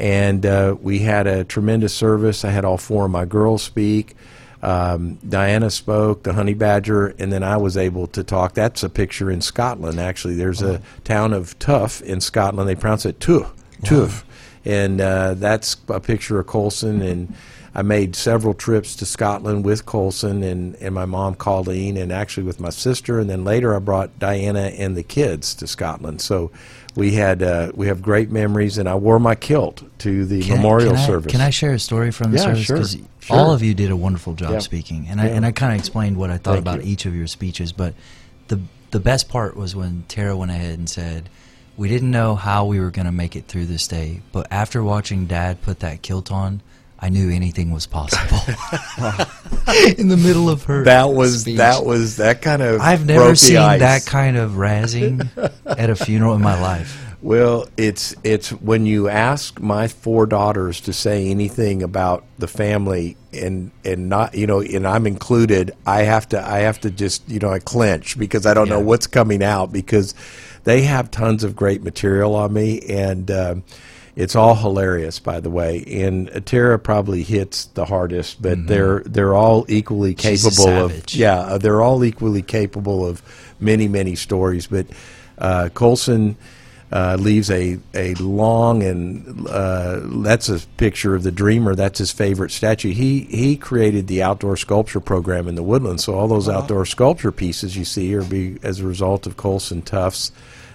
And 0.00 0.46
uh, 0.46 0.76
we 0.80 1.00
had 1.00 1.26
a 1.26 1.44
tremendous 1.44 1.92
service. 1.92 2.42
I 2.42 2.50
had 2.50 2.64
all 2.64 2.78
four 2.78 3.04
of 3.04 3.10
my 3.10 3.26
girls 3.26 3.62
speak. 3.62 4.16
Um, 4.62 5.18
Diana 5.26 5.70
spoke, 5.70 6.22
the 6.22 6.32
honey 6.32 6.54
badger, 6.54 7.08
and 7.18 7.30
then 7.30 7.42
I 7.42 7.58
was 7.58 7.76
able 7.76 8.06
to 8.08 8.24
talk. 8.24 8.54
That's 8.54 8.82
a 8.82 8.88
picture 8.88 9.30
in 9.30 9.42
Scotland, 9.42 10.00
actually. 10.00 10.36
There's 10.36 10.62
a 10.62 10.80
town 11.04 11.32
of 11.34 11.58
Tuff 11.58 12.00
in 12.02 12.20
Scotland. 12.20 12.68
They 12.68 12.74
pronounce 12.74 13.04
it 13.04 13.20
Tuff. 13.20 13.52
Tuff. 13.84 14.24
And 14.64 15.00
uh, 15.00 15.34
that's 15.34 15.76
a 15.88 16.00
picture 16.00 16.40
of 16.40 16.46
Colson. 16.46 17.02
And 17.02 17.34
I 17.74 17.82
made 17.82 18.16
several 18.16 18.52
trips 18.52 18.96
to 18.96 19.06
Scotland 19.06 19.64
with 19.64 19.86
Colson 19.86 20.42
and, 20.42 20.76
and 20.76 20.94
my 20.94 21.04
mom, 21.04 21.36
Colleen, 21.36 21.96
and 21.96 22.12
actually 22.12 22.42
with 22.44 22.58
my 22.60 22.70
sister. 22.70 23.18
And 23.18 23.30
then 23.30 23.44
later 23.44 23.74
I 23.74 23.78
brought 23.78 24.18
Diana 24.18 24.72
and 24.76 24.96
the 24.96 25.02
kids 25.02 25.54
to 25.56 25.66
Scotland. 25.66 26.20
So 26.20 26.50
we 26.96 27.12
had 27.12 27.42
uh, 27.42 27.72
we 27.74 27.86
have 27.86 28.02
great 28.02 28.30
memories. 28.30 28.78
And 28.78 28.88
I 28.88 28.94
wore 28.94 29.18
my 29.18 29.34
kilt 29.34 29.82
to 30.00 30.24
the 30.24 30.42
Can 30.42 30.52
I- 30.52 30.56
memorial 30.56 30.96
I, 30.96 31.06
service. 31.06 31.30
Can 31.32 31.40
I 31.40 31.50
share 31.50 31.72
a 31.72 31.78
story 31.78 32.10
from 32.10 32.30
the 32.32 32.38
Yeah, 32.38 32.44
service? 32.44 32.64
sure, 32.64 32.76
'Cause 32.78 32.96
sure. 33.20 33.36
all 33.36 33.52
of 33.52 33.62
you 33.62 33.74
did 33.74 33.90
a 33.90 33.96
wonderful 33.96 34.34
job 34.34 34.52
Yeah. 34.52 34.58
speaking, 34.60 35.06
and 35.08 35.20
I 35.20 35.26
and 35.26 35.44
I 35.46 35.52
kind 35.52 35.72
of 35.72 35.78
explained 35.78 36.16
what 36.16 36.30
I 36.30 36.38
thought 36.38 36.54
Thank 36.54 36.62
about 36.62 36.84
you. 36.84 36.92
each 36.92 37.06
of 37.06 37.14
your 37.14 37.26
speeches. 37.26 37.72
But 37.72 37.94
the 38.48 38.60
the 38.90 39.00
best 39.00 39.28
part 39.28 39.56
was 39.56 39.76
when 39.76 40.04
Tara 40.08 40.36
went 40.36 40.50
ahead 40.50 40.78
and 40.78 40.88
said, 40.88 41.28
"We 41.76 41.88
didn't 41.88 42.10
know 42.10 42.34
how 42.34 42.64
we 42.64 42.80
were 42.80 42.90
going 42.90 43.06
to 43.06 43.12
make 43.12 43.36
it 43.36 43.46
through 43.46 43.66
this 43.66 43.86
day, 43.86 44.20
but 44.32 44.46
after 44.50 44.82
watching 44.82 45.26
Dad 45.26 45.62
put 45.62 45.80
that 45.80 46.02
kilt 46.02 46.30
on." 46.32 46.60
I 47.02 47.08
knew 47.08 47.30
anything 47.30 47.70
was 47.70 47.86
possible. 47.86 48.38
In 49.98 50.08
the 50.08 50.18
middle 50.18 50.50
of 50.50 50.64
her, 50.64 50.84
that 50.84 51.10
was 51.12 51.42
speech. 51.42 51.56
that 51.56 51.84
was 51.84 52.16
that 52.16 52.42
kind 52.42 52.60
of 52.60 52.80
I've 52.80 53.06
never 53.06 53.34
seen 53.34 53.56
ice. 53.56 53.80
that 53.80 54.04
kind 54.04 54.36
of 54.36 54.52
razzing 54.52 55.28
at 55.66 55.90
a 55.90 55.96
funeral 55.96 56.34
in 56.34 56.42
my 56.42 56.60
life. 56.60 57.06
Well, 57.22 57.68
it's 57.76 58.14
it's 58.24 58.50
when 58.50 58.86
you 58.86 59.08
ask 59.08 59.60
my 59.60 59.88
four 59.88 60.26
daughters 60.26 60.80
to 60.82 60.92
say 60.92 61.28
anything 61.28 61.82
about 61.82 62.24
the 62.38 62.48
family 62.48 63.16
and 63.32 63.70
and 63.84 64.08
not 64.08 64.34
you 64.34 64.46
know 64.46 64.60
and 64.60 64.86
I'm 64.86 65.06
included, 65.06 65.72
I 65.86 66.02
have 66.02 66.28
to 66.30 66.46
I 66.46 66.60
have 66.60 66.80
to 66.80 66.90
just 66.90 67.28
you 67.28 67.38
know 67.38 67.50
I 67.50 67.58
clench 67.58 68.18
because 68.18 68.46
I 68.46 68.54
don't 68.54 68.68
know 68.68 68.80
what's 68.80 69.06
coming 69.06 69.42
out 69.42 69.72
because 69.72 70.14
they 70.64 70.82
have 70.82 71.10
tons 71.10 71.44
of 71.44 71.56
great 71.56 71.82
material 71.82 72.34
on 72.34 72.52
me 72.52 72.80
and. 72.88 73.30
Um, 73.30 73.64
it's 74.20 74.36
all 74.36 74.54
hilarious, 74.54 75.18
by 75.18 75.40
the 75.40 75.50
way, 75.50 75.82
and 75.86 76.44
Tara 76.44 76.78
probably 76.78 77.22
hits 77.22 77.64
the 77.66 77.86
hardest, 77.86 78.42
but 78.42 78.66
they're 78.66 79.00
they're 79.00 79.34
all 79.34 79.64
equally 79.68 80.14
Mm-hmm. 80.14 80.20
Capable 80.20 80.84
of 80.84 81.14
yeah, 81.14 81.38
uh, 81.40 81.58
they're 81.58 81.80
all 81.82 82.04
equally 82.04 82.42
capable 82.42 83.06
of 83.06 83.22
many, 83.58 83.88
many 83.88 84.14
stories. 84.14 84.66
But 84.66 84.86
uh, 85.38 85.68
Colson 85.72 86.36
uh, 86.92 87.16
leaves 87.20 87.50
a, 87.50 87.78
a 87.94 88.14
long 88.14 88.82
and 88.82 89.46
uh, 89.48 90.00
that's 90.22 90.48
a 90.48 90.58
picture 90.76 91.14
of 91.14 91.22
the 91.22 91.30
dreamer. 91.30 91.74
That's 91.74 91.98
his 91.98 92.12
favorite 92.12 92.50
statue. 92.50 92.92
He 92.92 93.20
he 93.20 93.56
created 93.56 94.06
the 94.06 94.22
outdoor 94.22 94.56
sculpture 94.56 95.00
program 95.00 95.48
in 95.48 95.54
the 95.54 95.62
woodlands. 95.62 96.04
So 96.04 96.14
all 96.14 96.28
those 96.28 96.48
outdoor 96.48 96.84
sculpture 96.86 97.32
pieces 97.32 97.76
you 97.76 97.84
see 97.84 98.14
are 98.14 98.22
be 98.24 98.58
as 98.62 98.80
a 98.80 98.86
result 98.86 99.26
of 99.26 99.36
Colson 99.36 99.82
Tough's. 99.82 100.32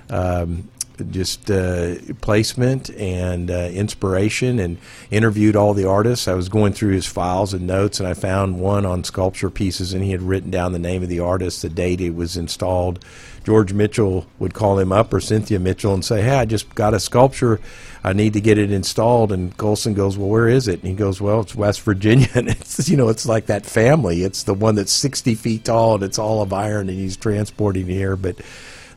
Um, 0.09 0.69
just 1.11 1.49
uh, 1.51 1.95
placement 2.21 2.89
and 2.91 3.51
uh, 3.51 3.69
inspiration, 3.71 4.59
and 4.59 4.77
interviewed 5.11 5.55
all 5.55 5.73
the 5.73 5.87
artists. 5.87 6.27
I 6.27 6.33
was 6.33 6.49
going 6.49 6.73
through 6.73 6.93
his 6.93 7.05
files 7.05 7.53
and 7.53 7.67
notes, 7.67 7.99
and 7.99 8.07
I 8.07 8.13
found 8.13 8.59
one 8.59 8.85
on 8.85 9.03
sculpture 9.03 9.49
pieces, 9.49 9.93
and 9.93 10.03
he 10.03 10.11
had 10.11 10.21
written 10.21 10.51
down 10.51 10.71
the 10.71 10.79
name 10.79 11.03
of 11.03 11.09
the 11.09 11.19
artist, 11.19 11.61
the 11.61 11.69
date 11.69 12.01
it 12.01 12.15
was 12.15 12.37
installed. 12.37 13.03
George 13.43 13.73
Mitchell 13.73 14.25
would 14.39 14.53
call 14.53 14.79
him 14.79 14.91
up, 14.91 15.13
or 15.13 15.19
Cynthia 15.19 15.59
Mitchell, 15.59 15.93
and 15.93 16.03
say, 16.03 16.21
"Hey, 16.21 16.37
I 16.37 16.45
just 16.45 16.73
got 16.75 16.93
a 16.93 16.99
sculpture." 16.99 17.59
I 18.05 18.13
need 18.13 18.33
to 18.33 18.41
get 18.41 18.59
it 18.59 18.71
installed. 18.71 19.31
And 19.31 19.57
Colson 19.57 19.95
goes, 19.95 20.15
well, 20.15 20.29
where 20.29 20.47
is 20.47 20.67
it? 20.67 20.79
And 20.81 20.87
he 20.87 20.93
goes, 20.93 21.19
well, 21.19 21.41
it's 21.41 21.55
West 21.55 21.81
Virginia. 21.81 22.27
And 22.35 22.49
it's, 22.49 22.87
you 22.87 22.97
know, 22.97 23.09
it's 23.09 23.25
like 23.25 23.47
that 23.47 23.65
family. 23.65 24.23
It's 24.23 24.43
the 24.43 24.53
one 24.53 24.75
that's 24.75 24.91
60 24.91 25.33
feet 25.35 25.65
tall 25.65 25.95
and 25.95 26.03
it's 26.03 26.19
all 26.19 26.41
of 26.41 26.53
iron 26.53 26.89
and 26.89 26.99
he's 26.99 27.17
transporting 27.17 27.87
here. 27.87 28.15
But 28.15 28.35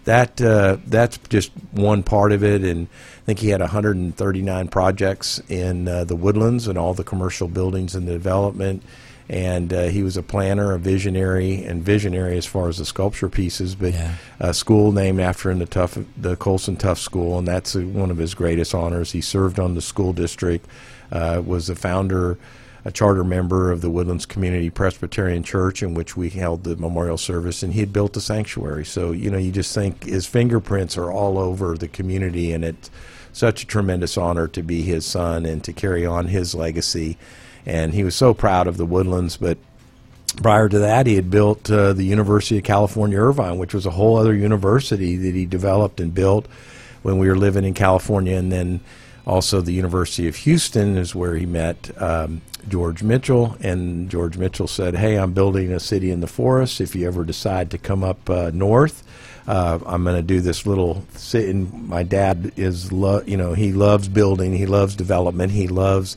that, 0.08 0.40
uh, 0.40 0.78
that's 0.86 1.18
just 1.28 1.52
one 1.72 2.02
part 2.02 2.32
of 2.32 2.42
it. 2.42 2.64
And 2.64 2.88
I 2.88 3.24
think 3.26 3.38
he 3.40 3.50
had 3.50 3.60
139 3.60 4.68
projects 4.68 5.40
in 5.48 5.86
uh, 5.86 6.04
the 6.04 6.16
woodlands 6.16 6.66
and 6.66 6.78
all 6.78 6.94
the 6.94 7.04
commercial 7.04 7.46
buildings 7.48 7.94
in 7.94 8.06
the 8.06 8.12
development 8.12 8.82
and 9.30 9.74
uh, 9.74 9.82
he 9.88 10.02
was 10.02 10.16
a 10.16 10.22
planner, 10.22 10.72
a 10.72 10.78
visionary, 10.78 11.62
and 11.62 11.82
visionary 11.82 12.38
as 12.38 12.46
far 12.46 12.70
as 12.70 12.78
the 12.78 12.86
sculpture 12.86 13.28
pieces. 13.28 13.74
But 13.74 13.92
Yeah. 13.92 14.14
a 14.40 14.54
school 14.54 14.90
named 14.90 15.20
after 15.20 15.50
him, 15.50 15.58
the 15.58 15.66
Tough, 15.66 15.98
the 16.16 16.34
Colson 16.36 16.76
Tough 16.76 16.98
School, 16.98 17.38
and 17.38 17.46
that's 17.46 17.76
uh, 17.76 17.80
one 17.80 18.10
of 18.10 18.16
his 18.16 18.32
greatest 18.32 18.74
honors. 18.74 19.12
He 19.12 19.20
served 19.20 19.58
on 19.60 19.74
the 19.74 19.82
school 19.82 20.14
district, 20.14 20.66
uh, 21.12 21.42
was 21.44 21.66
the 21.66 21.74
founder, 21.74 22.38
a 22.88 22.90
charter 22.90 23.22
member 23.22 23.70
of 23.70 23.82
the 23.82 23.90
Woodlands 23.90 24.24
Community 24.24 24.70
Presbyterian 24.70 25.42
Church, 25.42 25.82
in 25.82 25.92
which 25.92 26.16
we 26.16 26.30
held 26.30 26.64
the 26.64 26.74
memorial 26.74 27.18
service, 27.18 27.62
and 27.62 27.74
he 27.74 27.80
had 27.80 27.92
built 27.92 28.16
a 28.16 28.20
sanctuary. 28.20 28.86
So 28.86 29.12
you 29.12 29.30
know, 29.30 29.36
you 29.36 29.52
just 29.52 29.74
think 29.74 30.04
his 30.04 30.24
fingerprints 30.26 30.96
are 30.96 31.12
all 31.12 31.38
over 31.38 31.76
the 31.76 31.86
community, 31.86 32.50
and 32.50 32.64
it's 32.64 32.90
such 33.30 33.62
a 33.62 33.66
tremendous 33.66 34.16
honor 34.16 34.48
to 34.48 34.62
be 34.62 34.80
his 34.80 35.04
son 35.04 35.44
and 35.44 35.62
to 35.64 35.72
carry 35.74 36.06
on 36.06 36.28
his 36.28 36.54
legacy. 36.54 37.18
And 37.66 37.92
he 37.92 38.04
was 38.04 38.16
so 38.16 38.32
proud 38.32 38.66
of 38.66 38.78
the 38.78 38.86
Woodlands, 38.86 39.36
but 39.36 39.58
prior 40.42 40.70
to 40.70 40.78
that, 40.78 41.06
he 41.06 41.16
had 41.16 41.30
built 41.30 41.70
uh, 41.70 41.92
the 41.92 42.04
University 42.04 42.56
of 42.56 42.64
California, 42.64 43.18
Irvine, 43.18 43.58
which 43.58 43.74
was 43.74 43.84
a 43.84 43.90
whole 43.90 44.16
other 44.16 44.34
university 44.34 45.14
that 45.16 45.34
he 45.34 45.44
developed 45.44 46.00
and 46.00 46.14
built 46.14 46.46
when 47.02 47.18
we 47.18 47.28
were 47.28 47.36
living 47.36 47.64
in 47.64 47.74
California. 47.74 48.34
And 48.34 48.50
then 48.50 48.80
also 49.28 49.60
the 49.60 49.72
University 49.72 50.26
of 50.26 50.36
Houston 50.36 50.96
is 50.96 51.14
where 51.14 51.36
he 51.36 51.44
met 51.44 51.90
um, 52.00 52.40
George 52.66 53.02
Mitchell. 53.02 53.56
And 53.60 54.10
George 54.10 54.38
Mitchell 54.38 54.66
said, 54.66 54.96
Hey, 54.96 55.16
I'm 55.16 55.34
building 55.34 55.70
a 55.70 55.78
city 55.78 56.10
in 56.10 56.20
the 56.20 56.26
forest. 56.26 56.80
If 56.80 56.96
you 56.96 57.06
ever 57.06 57.24
decide 57.24 57.70
to 57.72 57.78
come 57.78 58.02
up 58.02 58.28
uh, 58.30 58.50
north, 58.54 59.04
uh, 59.46 59.78
I'm 59.84 60.02
going 60.02 60.16
to 60.16 60.22
do 60.22 60.40
this 60.40 60.66
little 60.66 61.04
sit. 61.14 61.48
And 61.48 61.88
my 61.88 62.02
dad 62.02 62.52
is, 62.56 62.90
lo- 62.90 63.22
you 63.26 63.36
know, 63.36 63.52
he 63.52 63.72
loves 63.72 64.08
building, 64.08 64.54
he 64.54 64.66
loves 64.66 64.96
development, 64.96 65.52
he 65.52 65.68
loves 65.68 66.16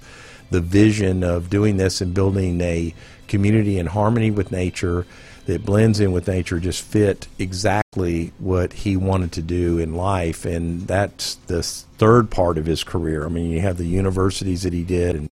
the 0.50 0.62
vision 0.62 1.24
of 1.24 1.50
doing 1.50 1.78
this 1.78 2.00
and 2.02 2.14
building 2.14 2.62
a 2.62 2.94
community 3.28 3.78
in 3.78 3.88
harmony 3.88 4.32
with 4.32 4.52
nature 4.52 5.06
that 5.52 5.66
blends 5.66 6.00
in 6.00 6.14
with 6.14 6.28
nature 6.28 6.60
just 6.60 6.82
fit 6.82 7.28
exactly 7.38 8.32
what 8.40 8.72
he 8.72 8.96
wanted 8.96 9.34
to 9.34 9.42
do 9.42 9.78
in 9.78 9.94
life 9.94 10.46
and 10.46 10.88
that's 10.88 11.36
the 11.48 11.62
third 11.62 12.32
part 12.32 12.58
of 12.58 12.66
his 12.66 12.84
career. 12.84 13.26
I 13.26 13.30
mean 13.30 13.52
you 13.52 13.60
have 13.60 13.78
the 13.78 13.86
universities 13.86 14.64
that 14.64 14.72
he 14.72 14.84
did 14.84 15.16
in, 15.16 15.30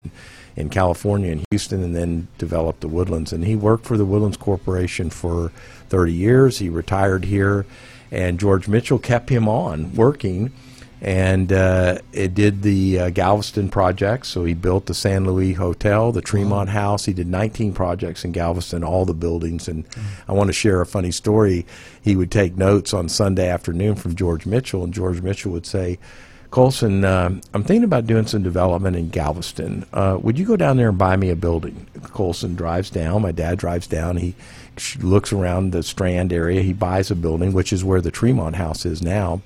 in 0.57 0.71
california 0.71 1.33
and 1.33 1.45
houston 1.51 1.83
and 1.83 1.95
then 1.95 2.29
developed 2.39 2.81
the 2.81 2.89
woodlands 2.89 3.33
and 3.33 3.45
he 3.45 3.55
worked 3.55 3.85
for 3.85 3.99
the 3.99 4.07
woodlands 4.07 4.39
corporation 4.39 5.11
for 5.11 5.53
30 5.91 6.13
years. 6.13 6.59
He 6.59 6.71
retired 6.71 7.27
here 7.27 7.67
and 8.11 8.41
george 8.41 8.69
mitchell 8.69 8.99
kept 8.99 9.29
him 9.29 9.47
on 9.47 9.95
working 9.95 10.51
and 11.07 11.53
uh, 11.53 11.99
it 12.13 12.35
did 12.35 12.63
the 12.63 12.99
uh, 12.99 13.11
Galveston 13.11 13.69
projects. 13.69 14.27
So 14.27 14.45
he 14.45 14.55
built 14.55 14.87
the 14.87 14.95
San 14.95 15.25
Luis 15.25 15.57
Hotel, 15.57 16.11
the 16.11 16.21
Tremont 16.21 16.71
House. 16.71 17.05
He 17.05 17.13
did 17.13 17.29
19 17.29 17.75
projects 17.75 18.25
in 18.25 18.33
Galveston, 18.33 18.83
all 18.83 19.05
the 19.05 19.15
buildings. 19.15 19.69
And 19.69 19.85
I 20.27 20.33
want 20.33 20.49
to 20.49 20.53
share 20.53 20.81
a 20.81 20.87
funny 20.87 21.13
story. 21.13 21.65
He 22.03 22.17
would 22.17 22.33
take 22.33 22.57
notes 22.57 22.93
on 22.93 23.09
Sunday 23.09 23.49
afternoon 23.49 23.95
from 23.95 24.17
George 24.17 24.47
Mitchell, 24.47 24.83
and 24.83 24.93
George 24.93 25.23
Mitchell 25.23 25.53
would 25.53 25.65
say, 25.65 26.01
Colson, 26.51 27.05
uh, 27.05 27.41
I'm 27.55 27.63
thinking 27.63 27.85
about 27.85 28.07
doing 28.07 28.27
some 28.27 28.43
development 28.43 28.97
in 28.97 29.11
Galveston. 29.11 29.87
Uh, 29.93 30.19
would 30.21 30.37
you 30.39 30.45
go 30.45 30.57
down 30.57 30.77
there 30.77 30.89
and 30.89 30.99
buy 30.99 31.15
me 31.15 31.31
a 31.31 31.37
building? 31.37 31.87
Colson 32.03 32.57
drives 32.57 32.91
down. 32.91 33.23
My 33.23 33.33
dad 33.33 33.59
drives 33.59 33.87
down. 33.87 34.17
He 34.17 34.35
looks 34.99 35.33
around 35.33 35.71
the 35.71 35.85
Strand 35.85 36.33
area. 36.33 36.63
He 36.63 36.73
buys 36.73 37.13
a 37.13 37.17
building, 37.17 37.53
which 37.53 37.73
is 37.73 37.85
where 37.85 38.01
the 38.01 38.11
Tremont 38.11 38.57
House 38.57 38.85
is 38.85 39.03
now 39.03 39.41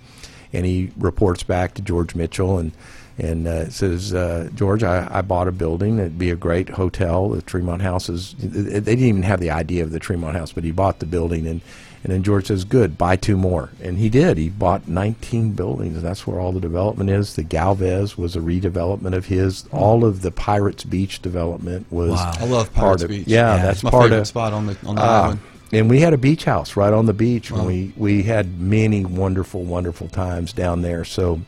and 0.52 0.64
he 0.66 0.90
reports 0.97 1.42
back 1.42 1.75
to 1.75 1.83
George 1.83 2.14
Mitchell 2.14 2.59
and 2.59 2.73
and 3.19 3.47
uh, 3.47 3.69
says, 3.69 4.14
uh, 4.14 4.49
George, 4.54 4.83
I, 4.83 5.07
I 5.11 5.21
bought 5.21 5.47
a 5.47 5.52
building. 5.52 5.99
It'd 5.99 6.19
be 6.19 6.30
a 6.30 6.37
great 6.37 6.71
hotel. 6.71 7.28
The 7.28 7.42
Tremont 7.42 7.83
House 7.83 8.09
is. 8.09 8.35
They 8.38 8.80
didn't 8.80 9.04
even 9.04 9.23
have 9.25 9.40
the 9.40 9.50
idea 9.50 9.83
of 9.83 9.90
the 9.90 9.99
Tremont 9.99 10.38
House, 10.38 10.52
but 10.52 10.64
he 10.64 10.71
bought 10.71 11.00
the 11.00 11.07
building, 11.07 11.47
and 11.47 11.61
and 12.02 12.11
then 12.14 12.23
George 12.23 12.47
says, 12.47 12.64
"Good, 12.64 12.97
buy 12.97 13.16
two 13.16 13.37
more." 13.37 13.69
And 13.83 13.99
he 13.99 14.09
did. 14.09 14.38
He 14.38 14.49
bought 14.49 14.88
19 14.88 15.52
buildings. 15.52 15.97
And 15.99 16.07
that's 16.07 16.26
where 16.26 16.40
all 16.40 16.50
the 16.52 16.61
development 16.61 17.11
is. 17.11 17.37
The 17.37 17.42
Galvez 17.42 18.16
was 18.16 18.37
a 18.37 18.40
redevelopment 18.40 19.12
of 19.14 19.26
his. 19.26 19.66
All 19.71 20.02
of 20.07 20.23
the 20.23 20.30
Pirates 20.30 20.85
Beach 20.85 21.21
development 21.21 21.88
was. 21.90 22.12
Wow. 22.12 22.33
I 22.38 22.47
love 22.47 22.73
Pirates 22.73 23.02
of- 23.02 23.11
Beach. 23.11 23.26
Yeah, 23.26 23.54
Yeah. 23.57 23.62
that's 23.66 23.83
my 23.83 23.90
part 23.90 24.04
favorite 24.04 24.21
of 24.21 24.26
spot 24.28 24.54
on 24.54 24.66
the 24.66 24.76
on 24.87 24.95
the 24.95 25.02
Ah, 25.02 25.25
island. 25.25 25.40
And 25.72 25.88
we 25.90 26.00
had 26.00 26.12
a 26.12 26.18
beach 26.18 26.44
house 26.44 26.76
right 26.76 26.92
on 26.92 27.06
the 27.06 27.12
beach. 27.14 27.50
and 27.50 27.66
We 27.66 27.92
we 27.96 28.22
had 28.24 28.60
many 28.60 29.04
wonderful, 29.04 29.62
wonderful 29.64 30.08
times 30.08 30.52
down 30.52 30.82
there. 30.82 31.04
So 31.04 31.40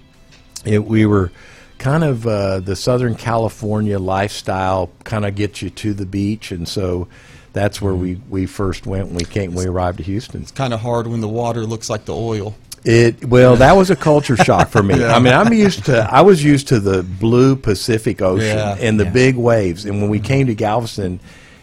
it, 0.64 0.84
we 0.84 1.06
were 1.06 1.32
kind 1.78 2.04
of 2.04 2.26
uh, 2.26 2.60
the 2.60 2.76
Southern 2.76 3.14
California 3.16 3.98
lifestyle 3.98 4.90
kind 5.04 5.26
of 5.26 5.34
gets 5.34 5.62
you 5.62 5.70
to 5.70 5.94
the 5.94 6.06
beach, 6.06 6.52
and 6.52 6.68
so 6.68 7.08
that's 7.52 7.82
where 7.82 7.94
we, 7.94 8.14
we 8.30 8.46
first 8.46 8.86
went 8.86 9.06
when 9.08 9.16
we 9.16 9.24
came 9.24 9.54
when 9.54 9.64
we 9.66 9.70
arrived 9.70 9.98
to 9.98 10.04
Houston. 10.04 10.42
It's 10.42 10.52
kind 10.52 10.72
of 10.72 10.80
hard 10.80 11.06
when 11.06 11.20
the 11.20 11.28
water 11.28 11.66
looks 11.66 11.90
like 11.90 12.04
the 12.04 12.14
oil. 12.14 12.54
It 12.84 13.24
well, 13.24 13.54
that 13.56 13.76
was 13.76 13.90
a 13.90 13.96
culture 13.96 14.36
shock 14.44 14.68
for 14.68 14.82
me. 14.82 15.04
I 15.04 15.18
mean, 15.20 15.32
I'm 15.32 15.52
used 15.52 15.84
to 15.86 15.98
I 16.12 16.20
was 16.22 16.42
used 16.42 16.68
to 16.68 16.80
the 16.80 17.02
blue 17.02 17.54
Pacific 17.56 18.20
Ocean 18.22 18.46
Yeah. 18.58 18.76
and 18.80 18.98
the 18.98 19.04
Yeah. 19.04 19.10
big 19.10 19.36
waves. 19.36 19.84
And 19.84 20.00
when 20.00 20.10
we 20.10 20.18
came 20.18 20.46
to 20.48 20.54
Galveston 20.54 21.20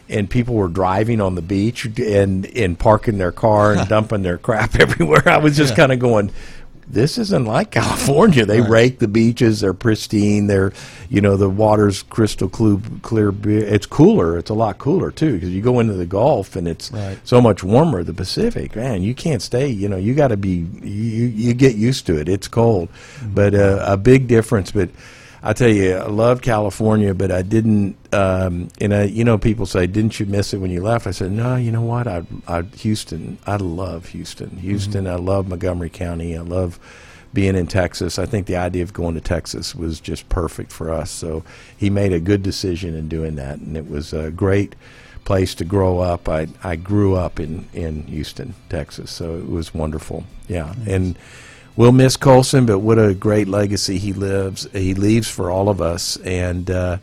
and 0.09 0.29
people 0.29 0.55
were 0.55 0.67
driving 0.67 1.21
on 1.21 1.35
the 1.35 1.41
beach 1.41 1.85
and 1.85 2.45
and 2.45 2.77
parking 2.77 3.17
their 3.17 3.31
car 3.31 3.73
and 3.73 3.87
dumping 3.89 4.23
their 4.23 4.37
crap 4.37 4.75
everywhere, 4.79 5.27
I 5.27 5.37
was 5.37 5.55
just 5.55 5.75
kind 5.75 5.91
of 5.91 5.99
going 5.99 6.31
this 6.91 7.19
isn't 7.19 7.45
like 7.45 7.71
California. 7.71 8.45
They 8.45 8.61
rake 8.61 8.97
the 8.99 9.07
beaches; 9.07 9.61
they're 9.61 9.73
pristine. 9.75 10.47
They're, 10.47 10.73
you 11.09 11.21
know, 11.21 11.37
the 11.37 11.49
water's 11.49 12.01
crystal 12.01 12.49
clear. 12.49 12.79
clear 13.03 13.31
it's 13.45 13.85
cooler. 13.85 14.37
It's 14.37 14.49
a 14.49 14.55
lot 14.55 14.79
cooler 14.79 15.11
too 15.11 15.33
because 15.33 15.49
you 15.49 15.61
go 15.61 15.79
into 15.79 15.93
the 15.93 16.07
Gulf 16.07 16.55
and 16.55 16.67
it's 16.67 16.91
Right. 16.91 17.19
so 17.23 17.41
much 17.41 17.63
warmer. 17.63 18.03
The 18.03 18.13
Pacific, 18.13 18.75
man, 18.75 19.03
you 19.03 19.13
can't 19.13 19.41
stay. 19.41 19.67
You 19.67 19.87
know, 19.87 19.97
you 19.97 20.15
got 20.15 20.29
to 20.29 20.37
be. 20.37 20.65
You 20.81 21.25
you 21.27 21.53
get 21.53 21.75
used 21.75 22.07
to 22.07 22.19
it. 22.19 22.27
It's 22.27 22.47
cold, 22.47 22.89
but 23.23 23.53
uh, 23.53 23.83
a 23.85 23.95
big 23.95 24.27
difference. 24.27 24.71
But 24.71 24.89
I 25.41 25.53
tell 25.53 25.69
you, 25.69 25.96
I 25.96 26.08
love 26.08 26.41
California, 26.41 27.13
but 27.13 27.31
I 27.31 27.41
didn't. 27.41 27.96
Um, 28.13 28.67
and 28.81 28.93
I, 28.93 29.03
you 29.03 29.24
know, 29.24 29.38
people 29.38 29.65
say, 29.65 29.88
"Didn't 29.88 30.19
you 30.19 30.25
miss 30.25 30.53
it 30.53 30.58
when 30.58 30.72
you 30.72 30.81
left?" 30.81 31.08
I 31.08 31.12
said, 31.12 31.31
"No, 31.31 31.55
you 31.55 31.72
know 31.72 31.81
what? 31.81 32.08
I, 32.08 32.24
I 32.48 32.62
Houston. 32.62 33.38
I 33.46 33.55
love 33.55 34.08
Houston. 34.08 34.50
Houston. 34.58 35.08
I 35.08 35.15
love 35.15 35.48
Montgomery 35.48 35.89
County. 35.89 36.38
I 36.38 36.41
love." 36.41 36.79
Being 37.31 37.55
in 37.55 37.67
Texas, 37.67 38.17
I 38.17 38.25
think 38.25 38.48
the 38.48 38.55
idea 38.55 38.81
of 38.81 38.91
going 38.91 39.13
to 39.13 39.22
Texas 39.22 39.75
was 39.75 40.00
just 40.00 40.27
perfect 40.29 40.72
for 40.72 40.91
us. 40.91 41.12
So 41.12 41.43
he 41.77 41.91
made 41.91 42.12
a 42.12 42.19
good 42.19 42.41
decision 42.41 42.96
in 42.96 43.08
doing 43.08 43.36
that, 43.36 43.60
and 43.60 43.77
it 43.77 43.88
was 43.88 44.13
a 44.13 44.31
great 44.31 44.74
place 45.25 45.53
to 45.53 45.63
grow 45.63 46.00
up. 46.00 46.27
I 46.27 46.48
I 46.63 46.75
grew 46.75 47.13
up 47.13 47.39
in 47.39 47.67
in 47.72 48.01
Houston, 48.08 48.55
Texas, 48.67 49.12
so 49.12 49.38
it 49.38 49.48
was 49.48 49.75
wonderful. 49.75 50.24
Yeah, 50.48 50.74
and 50.88 51.19
we'll 51.79 51.93
miss 51.93 52.17
Colson, 52.17 52.65
but 52.65 52.79
what 52.79 53.00
a 53.00 53.13
great 53.13 53.48
legacy 53.48 53.98
he 53.98 54.12
lives. 54.12 54.67
He 54.74 54.93
leaves 54.93 55.29
for 55.29 55.50
all 55.50 55.69
of 55.69 55.81
us, 55.81 56.17
and 56.17 56.69
uh, 56.69 56.98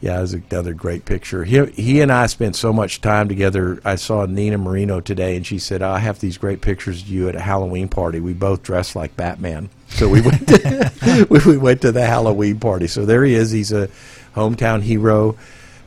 yeah, 0.00 0.18
it 0.18 0.22
was 0.22 0.32
another 0.32 0.72
great 0.72 1.04
picture. 1.04 1.44
He 1.44 1.64
he 1.66 2.00
and 2.00 2.10
I 2.10 2.26
spent 2.26 2.56
so 2.56 2.72
much 2.72 3.02
time 3.02 3.28
together. 3.28 3.80
I 3.84 3.96
saw 3.96 4.24
Nina 4.24 4.56
Marino 4.56 5.00
today, 5.00 5.36
and 5.36 5.46
she 5.46 5.58
said, 5.58 5.82
"I 5.82 5.98
have 5.98 6.20
these 6.20 6.38
great 6.38 6.62
pictures 6.62 7.02
of 7.02 7.08
you 7.08 7.28
at 7.28 7.36
a 7.36 7.40
Halloween 7.40 7.88
party. 7.88 8.18
We 8.18 8.32
both 8.32 8.62
dressed 8.62 8.96
like 8.96 9.14
Batman." 9.14 9.68
So 9.88 10.08
we 10.08 10.22
went 10.22 10.48
to, 10.48 11.26
we, 11.30 11.38
we 11.44 11.58
went 11.58 11.82
to 11.82 11.92
the 11.92 12.06
Halloween 12.06 12.58
party. 12.58 12.86
So 12.86 13.04
there 13.04 13.24
he 13.24 13.34
is. 13.34 13.50
He's 13.50 13.72
a 13.72 13.88
hometown 14.34 14.80
hero 14.80 15.36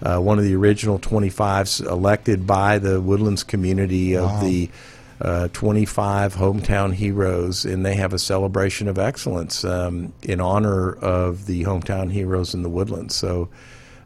uh, 0.01 0.19
one 0.19 0.37
of 0.37 0.45
the 0.45 0.55
original 0.55 0.99
25s 0.99 1.85
elected 1.85 2.45
by 2.45 2.77
the 2.77 3.01
Woodlands 3.01 3.43
community 3.43 4.15
of 4.15 4.41
the 4.41 4.69
uh, 5.19 5.47
25 5.53 6.35
hometown 6.35 6.93
heroes, 6.93 7.65
and 7.65 7.85
they 7.85 7.95
have 7.95 8.13
a 8.13 8.19
celebration 8.19 8.87
of 8.87 8.99
excellence 8.99 9.63
um, 9.63 10.13
in 10.23 10.39
honor 10.39 10.93
of 10.93 11.45
the 11.45 11.63
hometown 11.63 12.11
heroes 12.11 12.53
in 12.53 12.61
the 12.61 12.69
Woodlands. 12.69 13.15
So, 13.15 13.49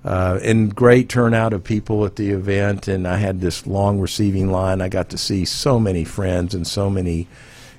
uh, 0.05 0.39
and 0.41 0.73
great 0.73 1.09
turnout 1.09 1.53
of 1.53 1.63
people 1.63 2.05
at 2.05 2.15
the 2.15 2.29
event, 2.31 2.87
and 2.87 3.07
I 3.07 3.17
had 3.17 3.41
this 3.41 3.67
long 3.67 3.99
receiving 3.99 4.51
line. 4.51 4.81
I 4.81 4.89
got 4.89 5.09
to 5.09 5.17
see 5.17 5.45
so 5.45 5.79
many 5.79 6.03
friends 6.03 6.55
and 6.55 6.65
so 6.65 6.89
many 6.89 7.27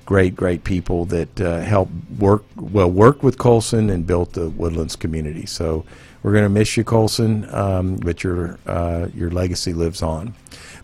great, 0.05 0.35
great 0.35 0.63
people 0.63 1.05
that 1.05 1.41
uh, 1.41 1.61
helped 1.61 1.91
work 2.19 2.43
well 2.55 2.91
worked 2.91 3.23
with 3.23 3.37
Colson 3.37 3.89
and 3.89 4.05
built 4.05 4.33
the 4.33 4.49
Woodlands 4.49 4.95
community. 4.95 5.45
So 5.45 5.85
we're 6.21 6.31
going 6.31 6.43
to 6.43 6.49
miss 6.49 6.77
you, 6.77 6.83
Colson, 6.83 7.53
um, 7.53 7.97
but 7.97 8.23
your 8.23 8.57
uh, 8.65 9.07
your 9.13 9.31
legacy 9.31 9.73
lives 9.73 10.01
on. 10.01 10.33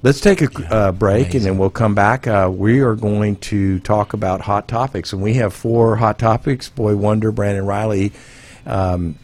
Let's 0.02 0.22
take 0.22 0.42
a 0.42 0.74
uh, 0.74 0.92
break 0.94 1.34
and 1.34 1.44
then 1.44 1.58
we'll 1.58 1.70
come 1.70 1.94
back. 1.94 2.26
Uh, 2.26 2.50
we 2.50 2.80
are 2.80 2.96
going 2.96 3.36
to 3.38 3.80
talk 3.80 4.14
about 4.14 4.40
hot 4.40 4.70
topics, 4.70 5.12
and 5.12 5.22
we 5.22 5.34
have 5.34 5.54
four 5.54 5.98
hot 5.98 6.18
topics. 6.18 6.70
Boy 6.70 6.96
Wonder, 6.96 7.34
Brandon 7.34 7.66
Riley. 7.66 8.14
Um, 8.66 9.16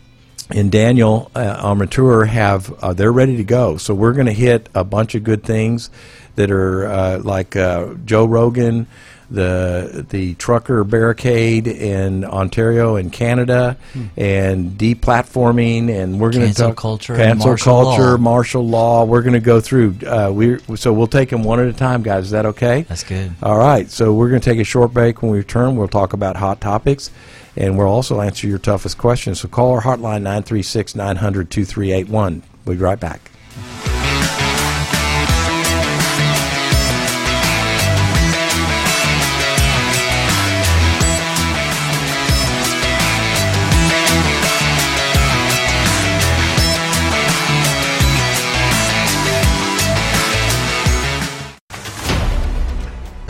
and 0.50 0.72
Daniel 0.72 1.32
uh, 1.34 1.58
Armature 1.60 2.26
have 2.26 2.72
uh, 2.84 2.92
they're 2.92 3.12
ready 3.12 3.38
to 3.38 3.44
go. 3.46 3.78
So 3.78 3.94
we're 3.94 4.14
going 4.14 4.28
to 4.28 4.34
hit 4.34 4.68
a 4.76 4.84
bunch 4.84 5.16
of 5.16 5.24
good 5.24 5.44
things 5.44 5.90
that 6.36 6.52
are 6.52 6.86
uh, 6.86 7.20
like 7.20 7.56
uh, 7.56 7.94
Joe 8.04 8.26
Rogan, 8.26 8.88
the 9.30 10.06
the 10.10 10.34
trucker 10.36 10.84
barricade 10.84 11.68
in 11.68 12.24
Ontario 12.26 12.96
and 12.96 13.12
Canada, 13.12 13.78
Hmm. 13.94 14.04
and 14.18 14.72
deplatforming, 14.78 15.90
and 15.90 16.20
we're 16.20 16.32
going 16.32 16.42
to 16.42 16.48
Cancel 16.48 16.70
talk 16.70 16.78
culture 16.78 17.16
cancel 17.16 17.48
martial 17.50 17.74
culture, 17.84 18.12
law. 18.12 18.18
martial 18.18 18.68
law. 18.68 19.04
We're 19.06 19.22
going 19.22 19.34
to 19.34 19.40
go 19.40 19.60
through. 19.62 19.96
Uh, 20.06 20.32
we 20.34 20.58
so 20.76 20.94
we'll 20.94 21.08
take 21.08 21.30
them 21.30 21.44
one 21.44 21.60
at 21.60 21.68
a 21.68 21.74
time, 21.74 22.04
guys. 22.04 22.26
Is 22.26 22.32
that 22.32 22.46
okay? 22.46 22.84
That's 22.84 23.04
good. 23.04 23.32
All 23.42 23.58
right, 23.58 23.90
so 23.90 24.14
we're 24.14 24.30
going 24.30 24.42
to 24.42 24.50
take 24.50 24.60
a 24.60 24.64
short 24.64 24.94
break. 24.94 25.22
When 25.22 25.32
we 25.32 25.38
return, 25.40 25.76
we'll 25.76 25.88
talk 25.88 26.14
about 26.14 26.36
hot 26.38 26.62
topics, 26.62 27.10
and 27.58 27.78
we'll 27.78 27.88
also 27.88 28.22
answer 28.22 28.48
your 28.48 28.60
toughest 28.60 28.98
questions. 28.98 29.40
So 29.42 29.48
call 29.48 29.72
our 29.74 29.82
hotline 29.82 30.22
936 30.24 30.96
900 30.96 31.50
2381. 31.50 32.44
We'll 32.66 32.76
be 32.76 32.82
right 32.82 33.00
back. 33.00 33.32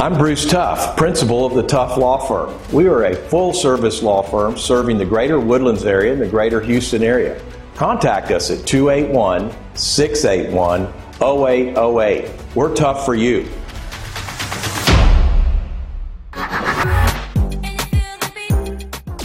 I'm 0.05 0.19
Bruce 0.19 0.45
Tough, 0.45 0.95
principal 0.97 1.47
of 1.47 1.55
the 1.55 1.63
Tough 1.63 1.97
Law 1.97 2.19
Firm. 2.19 2.55
We 2.71 2.88
are 2.88 3.05
a 3.05 3.15
full 3.15 3.53
service 3.53 4.03
law 4.03 4.21
firm 4.21 4.55
serving 4.55 5.00
the 5.00 5.05
greater 5.05 5.39
Woodlands 5.39 5.83
area 5.83 6.13
and 6.13 6.21
the 6.21 6.27
greater 6.27 6.62
Houston 6.62 7.01
area. 7.01 7.41
Contact 7.74 8.29
us 8.29 8.51
at 8.51 8.67
281 8.67 9.51
681 9.74 10.93
0808. 11.19 12.31
We're 12.53 12.75
tough 12.75 13.03
for 13.03 13.15
you. 13.15 13.50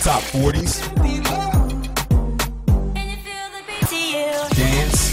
Top 0.00 0.22
40s. 0.32 0.80
Dance. 4.56 5.10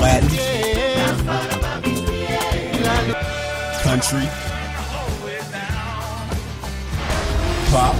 Latin. 0.00 0.69
Country. 3.90 4.22
Pop. 7.72 7.96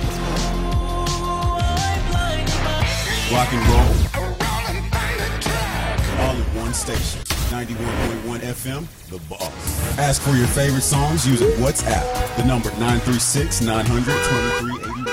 Rock 3.32 3.50
and 3.52 3.66
roll. 3.66 3.90
All 6.20 6.36
in 6.36 6.42
one 6.54 6.74
station. 6.74 7.20
91.1 7.50 8.38
FM, 8.38 8.86
The 9.08 9.18
Boss. 9.28 9.98
Ask 9.98 10.22
for 10.22 10.36
your 10.36 10.46
favorite 10.46 10.82
songs 10.82 11.26
using 11.26 11.48
WhatsApp. 11.58 12.36
The 12.36 12.44
number 12.44 12.70
936 12.78 13.60
900 13.60 14.04
2381. 14.04 15.06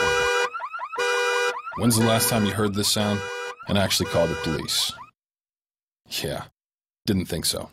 When's 1.77 1.97
the 1.97 2.05
last 2.05 2.29
time 2.29 2.45
you 2.45 2.51
heard 2.51 2.75
this 2.75 2.87
sound 2.87 3.19
and 3.67 3.79
actually 3.79 4.11
called 4.11 4.29
the 4.29 4.35
police? 4.43 4.93
Yeah, 6.21 6.43
didn't 7.07 7.25
think 7.25 7.45
so. 7.45 7.71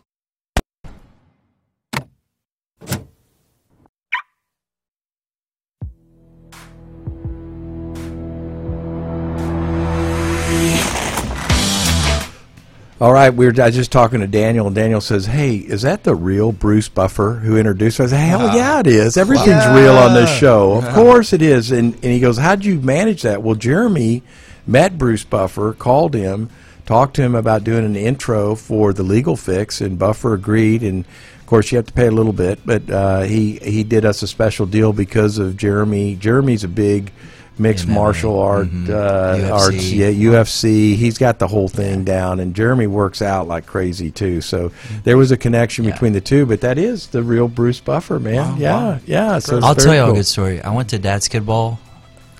All 13.04 13.12
right, 13.12 13.28
we 13.28 13.44
were 13.44 13.52
I 13.60 13.66
was 13.66 13.74
just 13.74 13.92
talking 13.92 14.20
to 14.20 14.26
Daniel, 14.26 14.66
and 14.66 14.74
Daniel 14.74 15.02
says, 15.02 15.26
"Hey, 15.26 15.56
is 15.56 15.82
that 15.82 16.04
the 16.04 16.14
real 16.14 16.52
Bruce 16.52 16.88
Buffer 16.88 17.34
who 17.34 17.58
introduced 17.58 18.00
us?" 18.00 18.14
I 18.14 18.16
said, 18.16 18.28
"Hell 18.30 18.56
yeah, 18.56 18.80
it 18.80 18.86
is. 18.86 19.18
Everything's 19.18 19.66
real 19.66 19.92
on 19.92 20.14
this 20.14 20.34
show. 20.34 20.78
Of 20.78 20.88
course 20.94 21.34
it 21.34 21.42
is." 21.42 21.70
And 21.70 21.92
and 21.96 22.04
he 22.04 22.18
goes, 22.18 22.38
"How'd 22.38 22.64
you 22.64 22.80
manage 22.80 23.20
that?" 23.20 23.42
Well, 23.42 23.56
Jeremy 23.56 24.22
met 24.66 24.96
Bruce 24.96 25.22
Buffer, 25.22 25.74
called 25.74 26.14
him, 26.14 26.48
talked 26.86 27.14
to 27.16 27.22
him 27.22 27.34
about 27.34 27.62
doing 27.62 27.84
an 27.84 27.94
intro 27.94 28.54
for 28.54 28.94
the 28.94 29.02
legal 29.02 29.36
fix, 29.36 29.82
and 29.82 29.98
Buffer 29.98 30.32
agreed. 30.32 30.82
And 30.82 31.04
of 31.40 31.44
course, 31.44 31.70
you 31.72 31.76
have 31.76 31.86
to 31.88 31.92
pay 31.92 32.06
a 32.06 32.10
little 32.10 32.32
bit, 32.32 32.60
but 32.64 32.88
uh, 32.88 33.20
he 33.24 33.58
he 33.60 33.84
did 33.84 34.06
us 34.06 34.22
a 34.22 34.26
special 34.26 34.64
deal 34.64 34.94
because 34.94 35.36
of 35.36 35.58
Jeremy. 35.58 36.16
Jeremy's 36.16 36.64
a 36.64 36.68
big 36.68 37.12
mixed 37.58 37.86
MMA. 37.86 37.94
martial 37.94 38.38
art 38.40 38.68
Mhm. 38.68 38.90
uh, 38.90 39.36
UFC. 39.36 39.50
arts, 39.52 39.92
yeah, 39.92 40.08
UFC. 40.08 40.96
He's 40.96 41.18
got 41.18 41.38
the 41.38 41.46
whole 41.48 41.68
thing 41.68 42.04
down, 42.04 42.40
and 42.40 42.54
Jeremy 42.54 42.86
works 42.86 43.22
out 43.22 43.46
like 43.48 43.66
crazy 43.66 44.10
too. 44.10 44.40
So 44.40 44.72
there 45.04 45.16
was 45.16 45.30
a 45.30 45.36
connection 45.36 45.84
Yeah. 45.84 45.92
between 45.92 46.12
the 46.14 46.20
two. 46.20 46.46
But 46.46 46.60
that 46.62 46.78
is 46.78 47.08
the 47.08 47.22
real 47.22 47.48
Bruce 47.48 47.80
Buffer, 47.80 48.18
man. 48.18 48.34
Wow, 48.36 48.56
yeah, 48.58 48.74
wow. 48.74 48.98
yeah. 49.06 49.38
So 49.38 49.60
I'll 49.62 49.74
tell 49.74 49.94
you 49.94 50.02
cool. 50.02 50.10
a 50.12 50.14
good 50.14 50.26
story. 50.26 50.60
I 50.62 50.70
went 50.70 50.88
to 50.90 50.98
Dad's 50.98 51.28
Kid 51.28 51.46
Ball. 51.46 51.78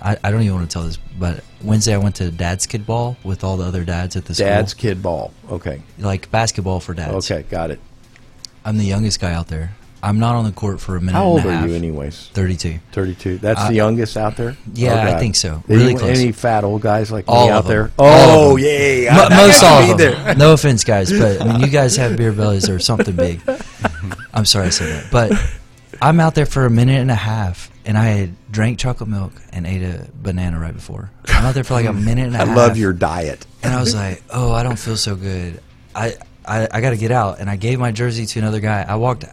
I, 0.01 0.17
I 0.23 0.29
don't 0.31 0.41
even 0.43 0.55
want 0.55 0.69
to 0.69 0.73
tell 0.73 0.83
this, 0.83 0.99
but 1.17 1.41
Wednesday 1.63 1.93
I 1.95 1.97
went 1.97 2.15
to 2.15 2.29
Dad's 2.29 2.67
Kid 2.67 2.85
Ball 2.85 3.15
with 3.23 3.43
all 3.43 3.57
the 3.57 3.63
other 3.65 3.83
dads 3.83 4.15
at 4.15 4.25
the 4.25 4.33
Dad's 4.33 4.73
kid 4.73 5.01
ball. 5.01 5.31
Okay, 5.49 5.81
like 5.97 6.29
basketball 6.29 6.79
for 6.79 6.93
dads. 6.93 7.31
okay, 7.31 7.43
got 7.49 7.71
it. 7.71 7.79
I'm 8.65 8.77
the 8.77 8.83
youngest 8.83 9.19
guy 9.19 9.33
out 9.33 9.47
there. 9.47 9.71
I'm 10.05 10.19
not 10.19 10.35
on 10.35 10.45
the 10.45 10.51
court 10.51 10.79
for 10.79 10.95
a 10.95 10.99
minute 11.01 11.13
How 11.17 11.23
old 11.25 11.39
and 11.41 11.49
a 11.49 11.53
are 11.53 11.57
half. 11.57 11.69
you, 11.69 11.75
anyways? 11.75 12.29
32. 12.33 12.79
Thirty-two. 12.91 13.39
That's 13.39 13.59
Uh, 13.59 13.67
the 13.69 13.73
youngest 13.75 14.15
out 14.17 14.37
there. 14.37 14.55
yeah, 14.73 14.93
Oh, 15.09 15.15
I 15.15 15.19
think 15.19 15.35
so. 15.35 15.63
Any, 15.67 15.77
Really 15.79 15.95
close. 15.95 16.19
any 16.19 16.31
fat 16.31 16.63
old 16.63 16.81
guys 16.83 17.11
like 17.11 17.25
All 17.27 17.47
me 17.47 17.51
out 17.51 17.63
them. 17.63 17.69
there? 17.71 17.91
All 17.97 18.07
Oh 18.07 18.49
them. 18.57 18.65
yeah, 18.65 19.17
I 19.17 19.29
most 19.47 19.63
all 19.63 19.81
of 19.91 19.97
them. 19.97 19.97
there. 19.97 20.35
No 20.35 20.53
offense, 20.53 20.83
guys, 20.83 21.11
but 21.11 21.41
I 21.41 21.45
mean, 21.53 21.61
you 21.61 21.67
guys 21.67 21.95
have 21.97 22.15
beer 22.17 22.31
bellies 22.31 22.69
or 22.69 22.77
something 22.79 23.15
big. 23.15 23.41
I'm 24.33 24.45
sorry 24.45 24.67
I 24.67 24.69
said 24.69 24.89
that, 25.03 25.11
but 25.11 25.31
I'm 26.01 26.19
out 26.19 26.35
there 26.35 26.45
for 26.45 26.65
a 26.65 26.69
minute 26.69 26.99
and 26.99 27.09
a 27.09 27.15
half, 27.15 27.71
and 27.85 27.97
I 27.97 28.03
had 28.05 28.51
drank 28.51 28.77
chocolate 28.79 29.09
milk 29.09 29.31
and 29.53 29.65
ate 29.65 29.81
a 29.81 30.07
banana 30.21 30.59
right 30.59 30.73
before. 30.73 31.09
I'm 31.29 31.45
out 31.45 31.55
there 31.55 31.63
for 31.63 31.73
like 31.73 31.85
a 31.87 31.93
minute 31.93 32.27
and 32.27 32.35
a 32.35 32.39
I 32.41 32.45
half. 32.45 32.49
I 32.49 32.53
love 32.67 32.77
your 32.77 32.93
diet. 32.93 33.45
and 33.63 33.73
I 33.73 33.79
was 33.79 33.95
like, 33.95 34.21
"Oh, 34.29 34.51
I 34.53 34.61
don't 34.63 34.77
feel 34.77 34.97
so 34.97 35.15
good. 35.15 35.61
I 35.95 36.13
I, 36.45 36.67
I 36.71 36.81
got 36.81 36.91
to 36.91 36.97
get 36.97 37.11
out." 37.11 37.39
And 37.39 37.49
I 37.49 37.55
gave 37.55 37.79
my 37.79 37.91
jersey 37.91 38.25
to 38.27 38.39
another 38.39 38.59
guy. 38.59 38.85
I 38.87 38.95
walked 38.95 39.25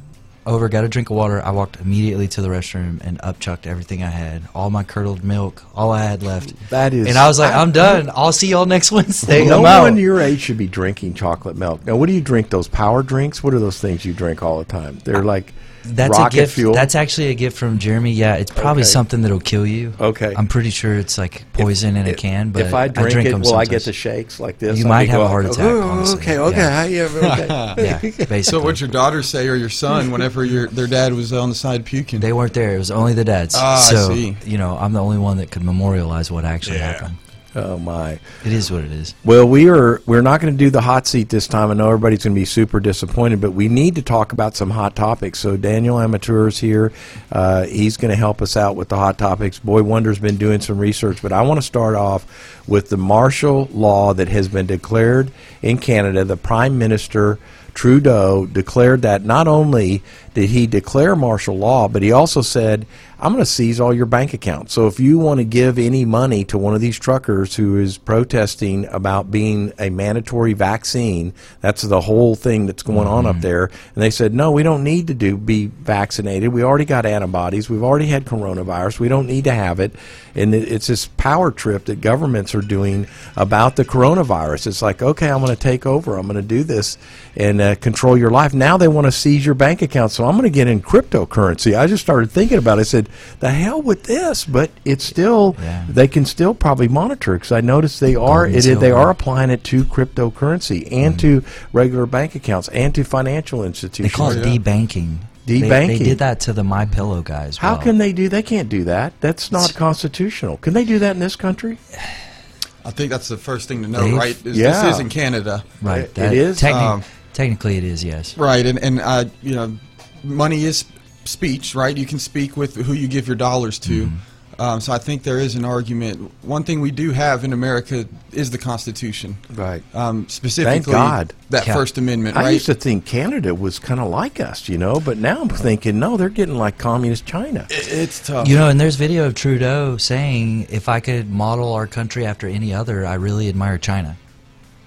over, 0.47 0.69
got 0.69 0.85
a 0.85 0.89
drink 0.89 1.11
of 1.11 1.17
water. 1.17 1.41
I 1.45 1.51
walked 1.51 1.81
immediately 1.81 2.27
to 2.29 2.43
the 2.43 2.49
restroom 2.49 3.01
and 3.05 3.19
upchucked 3.21 3.67
everything 3.67 4.03
I 4.03 4.09
had, 4.11 4.43
all 4.55 4.71
my 4.71 4.83
curdled 4.83 5.23
milk, 5.23 5.63
all 5.75 5.91
I 5.93 6.03
had 6.05 6.23
left. 6.23 6.55
That 6.71 6.93
is- 6.95 7.07
and 7.09 7.17
I 7.17 7.29
was 7.29 7.39
like, 7.39 7.55
"I'm 7.55 7.73
done. 7.73 8.11
I'll 8.15 8.33
see 8.33 8.49
y'all 8.49 8.67
next 8.67 8.91
Wednesday." 8.93 9.45
no 9.47 9.61
I'm 9.61 9.67
out. 9.67 9.83
one 9.83 9.97
your 9.97 10.21
age 10.21 10.41
should 10.41 10.59
be 10.59 10.67
drinking 10.67 11.15
chocolate 11.15 11.57
milk. 11.57 11.85
Now, 11.87 11.97
what 11.97 12.07
do 12.07 12.13
you 12.13 12.21
drink? 12.21 12.51
Those 12.51 12.69
power 12.69 13.03
drinks? 13.03 13.43
What 13.43 13.55
are 13.55 13.59
those 13.61 13.81
things 13.81 14.05
you 14.05 14.13
drink 14.13 14.43
all 14.43 14.59
the 14.59 14.65
time? 14.65 14.99
They're 15.05 15.23
like 15.25 15.53
That's 15.85 16.19
rocket 16.19 16.35
a 16.35 16.41
gift. 16.43 16.55
fuel. 16.55 16.75
That's 16.75 16.95
actually 16.95 17.29
a 17.29 17.35
gift 17.35 17.57
from 17.59 17.79
Jeremy. 17.79 18.13
Yeah, 18.13 18.37
it's 18.37 18.51
probably 18.51 18.83
Okay. 18.83 18.89
something 18.91 19.23
that'll 19.23 19.41
kill 19.41 19.67
you. 19.67 19.93
Okay. 20.01 20.33
I'm 20.37 20.47
pretty 20.47 20.71
sure 20.71 20.95
it's 20.95 21.19
like 21.19 21.45
poison 21.53 21.97
in 21.97 22.07
a 22.07 22.15
can. 22.15 22.51
But 22.51 22.63
if 22.63 22.75
I 22.75 22.89
drink, 22.89 23.27
it, 23.27 23.31
them 23.33 23.41
will 23.43 23.55
I 23.55 23.65
get 23.65 23.83
sometimes. 23.83 23.85
the 23.87 23.93
shakes 23.93 24.41
like 24.41 24.59
this? 24.59 24.79
You 24.79 24.85
I'll 24.85 24.89
might 24.89 25.05
be 25.05 25.09
have 25.11 25.21
a 25.21 25.25
going, 25.25 25.31
heart 25.31 25.45
attack, 25.47 25.59
"Oh, 25.65 25.83
honestly." 25.83 26.19
Okay, 26.21 26.39
okay, 26.39 26.57
Yeah. 26.59 26.85
yeah, 26.85 27.03
okay. 27.15 27.47
Yeah, 27.85 27.99
basically. 27.99 28.43
So 28.45 28.61
what'd 28.61 28.81
your 28.81 28.89
daughter 28.91 29.23
say 29.23 29.49
or 29.49 29.57
your 29.57 29.69
son 29.71 30.11
whenever 30.11 30.45
your 30.45 30.69
their 30.69 30.87
dad 30.87 31.13
was 31.15 31.33
on 31.33 31.49
the 31.49 31.55
side 31.55 31.85
puking? 31.85 32.21
They 32.21 32.33
weren't 32.33 32.55
there. 32.55 32.75
It 32.75 32.79
was 32.79 32.91
only 32.91 33.13
the 33.15 33.25
dads. 33.25 33.55
Ah, 33.59 33.77
I 33.77 33.91
so 33.91 34.09
see. 34.15 34.37
you 34.45 34.59
know, 34.59 34.77
I'm 34.79 34.93
the 34.93 35.03
only 35.03 35.19
one 35.19 35.37
that 35.39 35.51
could 35.51 35.65
memorialize 35.65 36.31
what 36.31 36.45
actually 36.45 36.79
happened. 36.79 37.17
Oh 37.55 37.79
my. 37.79 38.13
It 38.45 38.53
is 38.53 38.71
what 38.71 38.85
it 38.85 38.93
is. 38.93 39.15
Well, 39.25 39.47
we 39.47 39.69
are 39.69 40.01
we're 40.07 40.23
not 40.23 40.41
going 40.41 40.53
to 40.53 40.59
do 40.59 40.71
the 40.71 40.81
hot 40.81 41.07
seat 41.07 41.29
this 41.29 41.47
time. 41.47 41.71
I 41.71 41.75
know 41.75 41.89
everybody's 41.89 42.25
going 42.25 42.35
to 42.35 42.41
be 42.41 42.45
super 42.45 42.81
disappointed, 42.81 43.41
but 43.41 43.53
we 43.53 43.69
need 43.69 43.95
to 43.97 44.03
talk 44.03 44.33
about 44.33 44.57
some 44.57 44.71
hot 44.71 44.97
topics. 44.97 45.39
So 45.39 45.57
Daniel 45.57 46.01
Amateur's 46.01 46.59
here. 46.59 46.93
Uh, 47.31 47.65
he's 47.65 47.97
going 47.97 48.11
to 48.11 48.17
help 48.17 48.43
us 48.43 48.57
out 48.57 48.77
with 48.77 48.89
the 48.89 48.97
hot 48.97 49.19
topics. 49.19 49.59
Boy 49.59 49.83
Wonder's 49.83 50.19
been 50.19 50.37
doing 50.37 50.61
some 50.61 50.79
research, 50.79 51.23
but 51.23 51.33
I 51.33 51.43
want 51.43 51.59
to 51.59 51.67
start 51.67 51.95
off 51.95 52.27
with 52.69 52.89
the 52.89 52.97
martial 52.97 53.69
law 53.73 54.15
that 54.15 54.29
has 54.29 54.49
been 54.49 54.67
declared 54.67 55.31
in 55.61 55.79
Canada. 55.79 56.25
The 56.25 56.37
Prime 56.37 56.79
Minister 56.79 57.39
Trudeau 57.75 58.47
declared 58.47 59.03
that 59.03 59.25
not 59.25 59.49
only 59.49 60.03
did 60.35 60.51
he 60.51 60.67
declare 60.67 61.17
martial 61.17 61.57
law, 61.57 61.89
but 61.89 62.03
he 62.03 62.13
also 62.13 62.41
said, 62.43 62.87
I'm 63.23 63.33
going 63.33 63.45
to 63.45 63.51
seize 63.51 63.79
all 63.79 63.95
your 63.95 64.07
bank 64.07 64.35
accounts. 64.35 64.73
So 64.73 64.89
if 64.89 64.99
you 64.99 65.17
want 65.17 65.39
to 65.39 65.45
give 65.45 65.79
any 65.79 66.05
money 66.05 66.45
to 66.47 66.59
one 66.59 66.75
of 66.75 66.81
these 66.81 66.99
truckers 66.99 67.55
who 67.55 67.79
is 67.79 67.97
protesting 67.97 68.87
about 68.87 69.31
being 69.31 69.73
a 69.79 69.91
mandatory 69.91 70.55
vaccine, 70.55 71.33
that's 71.61 71.83
the 71.83 72.01
whole 72.01 72.35
thing 72.35 72.67
that's 72.67 72.83
going 72.83 73.07
on 73.07 73.27
up 73.27 73.35
mm-hmm. 73.35 73.43
there. 73.43 73.65
And 73.95 74.03
they 74.03 74.11
said, 74.11 74.35
no, 74.35 74.51
we 74.51 74.65
don't 74.65 74.83
need 74.83 75.07
to 75.07 75.15
do 75.15 75.37
be 75.37 75.67
vaccinated. 75.67 76.53
We 76.53 76.65
already 76.65 76.85
got 76.85 77.07
antibodies. 77.07 77.71
We've 77.71 77.85
already 77.85 78.07
had 78.07 78.25
coronavirus. 78.25 78.99
We 78.99 79.09
don't 79.09 79.29
need 79.29 79.45
to 79.45 79.53
have 79.53 79.79
it. 79.79 79.93
And 80.35 80.55
it, 80.55 80.71
it's 80.71 80.87
this 80.87 81.07
power 81.07 81.51
trip 81.51 81.85
that 81.87 82.01
governments 82.01 82.55
are 82.55 82.61
doing 82.63 83.07
about 83.37 83.77
the 83.77 83.85
coronavirus. 83.85 84.67
It's 84.67 84.83
like, 84.83 85.03
okay, 85.03 85.31
I'm 85.31 85.41
going 85.43 85.55
to 85.55 85.61
take 85.61 85.87
over. 85.87 86.17
I'm 86.17 86.27
going 86.27 86.37
to 86.37 86.43
do 86.43 86.63
this 86.65 86.99
and 87.37 87.61
uh, 87.61 87.75
control 87.77 88.17
your 88.17 88.31
life. 88.31 88.55
Now 88.55 88.77
they 88.77 88.89
want 88.89 89.07
to 89.07 89.13
seize 89.13 89.45
your 89.45 89.55
bank 89.55 89.83
account. 89.83 90.13
So 90.13 90.25
I'm 90.25 90.33
going 90.33 90.45
to 90.45 90.51
get 90.51 90.69
in 90.69 90.81
cryptocurrency. 90.81 91.79
I 91.79 91.87
just 91.87 92.03
started 92.03 92.31
thinking 92.31 92.59
about 92.59 92.79
it. 92.79 92.83
I 92.83 92.85
said, 92.85 93.09
the 93.41 93.51
hell 93.51 93.83
with 93.83 94.05
this, 94.05 94.45
but 94.45 94.71
it's 94.85 95.05
still 95.05 95.57
Yeah. 95.61 95.85
they 95.89 96.09
can 96.09 96.25
still 96.25 96.55
probably 96.55 96.89
monitor 96.89 97.35
because 97.35 97.53
I 97.53 97.61
noticed 97.61 98.01
they 98.01 98.15
are 98.17 98.47
it, 98.47 98.63
they 98.81 98.91
are 98.91 99.11
applying 99.11 99.51
it 99.51 99.65
to 99.65 99.85
cryptocurrency 99.85 100.91
and 100.93 101.19
to 101.21 101.45
regular 101.73 102.07
bank 102.07 102.35
accounts 102.35 102.69
and 102.69 102.95
to 102.95 103.05
financial 103.05 103.65
institutions. 103.65 104.13
They 104.13 104.17
call 104.17 104.31
it 104.31 104.45
debanking. 104.45 105.19
They- 105.47 105.61
They, 105.61 105.99
did 105.99 106.19
that 106.19 106.41
to 106.41 106.53
the 106.53 106.63
My 106.65 106.87
Pillow 106.87 107.23
guys. 107.23 107.57
How 107.57 107.75
well. 107.75 107.83
can 107.83 107.99
they 107.99 108.13
do? 108.13 108.29
They 108.29 108.43
can't 108.43 108.69
do 108.69 108.85
that. 108.85 109.13
That's 109.21 109.51
not 109.51 109.75
constitutional. 109.75 110.57
Can 110.59 110.73
they 110.73 110.85
do 110.85 110.99
that 111.01 111.13
in 111.17 111.21
this 111.21 111.37
country? 111.37 111.79
I 112.85 112.91
think 112.91 113.11
that's 113.11 113.29
the 113.29 113.37
first 113.37 113.69
thing 113.69 113.83
to 113.83 113.89
know, 113.89 114.03
They've- 114.05 114.17
right? 114.17 114.47
Is 114.47 114.57
Yeah. 114.57 114.83
This 114.83 114.95
is 114.95 115.01
in 115.01 115.09
Canada. 115.09 115.65
Right. 115.81 116.03
It- 116.03 116.15
that- 116.15 116.33
it 116.33 116.39
is, 116.39 116.61
techni- 116.61 116.75
um, 116.83 117.03
technically, 117.33 117.77
it 117.77 117.85
is. 117.85 118.03
Yes. 118.05 118.37
Right, 118.37 118.65
and 118.67 118.79
and 118.79 119.01
uh, 119.01 119.25
you 119.43 119.55
know, 119.55 119.77
money 120.25 120.65
is 120.65 120.85
speech, 121.25 121.75
right? 121.75 121.97
You 121.97 122.07
can 122.07 122.19
speak 122.19 122.57
with 122.57 122.75
who 122.77 122.93
you 122.93 123.07
give 123.09 123.27
your 123.29 123.37
dollars 123.37 123.79
to. 123.81 124.11
Um, 124.59 124.81
so 124.81 124.93
I 124.93 124.99
think 124.99 125.23
there 125.23 125.39
is 125.39 125.55
an 125.55 125.65
argument. 125.65 126.31
One 126.43 126.63
thing 126.63 126.81
we 126.81 126.91
do 126.91 127.11
have 127.11 127.43
in 127.43 127.53
America 127.53 128.05
is 128.33 128.51
the 128.51 128.59
Constitution, 128.59 129.37
Right. 129.55 129.83
um, 129.95 130.29
specifically 130.29 130.93
God. 130.93 131.33
that 131.51 131.67
Yeah. 131.67 131.75
First 131.75 131.97
Amendment, 131.99 132.37
I 132.37 132.43
right? 132.43 132.51
used 132.53 132.67
to 132.67 132.75
think 132.75 133.05
Canada 133.05 133.55
was 133.55 133.79
kind 133.79 133.99
of 133.99 134.09
like 134.09 134.41
us, 134.41 134.69
you 134.69 134.79
know, 134.79 135.01
but 135.01 135.17
now 135.19 135.41
I'm 135.43 135.49
thinking 135.49 135.99
no, 135.99 136.17
they're 136.17 136.29
getting 136.29 136.57
like 136.57 136.79
communist 136.79 137.25
China. 137.27 137.67
It- 137.71 137.89
it's 137.93 138.21
tough. 138.21 138.47
You 138.47 138.57
know, 138.57 138.69
and 138.69 138.79
there's 138.81 138.97
video 138.97 139.27
of 139.27 139.35
Trudeau 139.35 139.97
saying, 139.97 140.67
"If 140.71 140.89
I 140.89 141.01
could 141.01 141.31
model 141.33 141.73
our 141.73 141.87
country 141.87 142.27
after 142.27 142.47
any 142.47 142.73
other, 142.75 143.07
I 143.07 143.15
really 143.15 143.49
admire 143.49 143.79
China." 143.79 144.17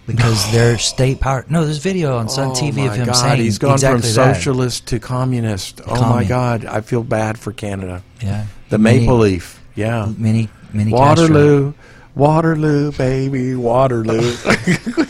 Because 0.08 0.52
their 0.52 0.78
state 0.78 1.20
power. 1.20 1.44
No, 1.50 1.66
there's 1.66 1.80
video 1.80 2.18
on 2.18 2.30
Sun 2.30 2.50
oh 2.50 2.54
TV 2.54 2.86
of 2.88 2.94
him 2.96 3.08
God, 3.08 3.14
saying 3.16 3.42
he's 3.42 3.58
gone 3.58 3.74
exactly 3.74 4.02
from 4.02 4.14
that. 4.14 4.36
socialist 4.36 4.86
to 4.88 5.00
communist. 5.00 5.82
Oh 5.88 6.00
my 6.08 6.24
God, 6.24 6.64
I 6.66 6.82
feel 6.82 7.02
bad 7.04 7.40
for 7.40 7.52
Canada. 7.52 8.04
Yeah. 8.22 8.44
The 8.70 8.78
Mini- 8.78 9.02
maple 9.02 9.18
leaf, 9.20 9.62
yeah. 9.76 10.12
Mini, 10.18 10.50
mini 10.74 10.92
Waterloo, 10.92 11.74
Waterloo, 12.16 12.92
baby, 12.94 13.56
Waterloo. 13.56 14.36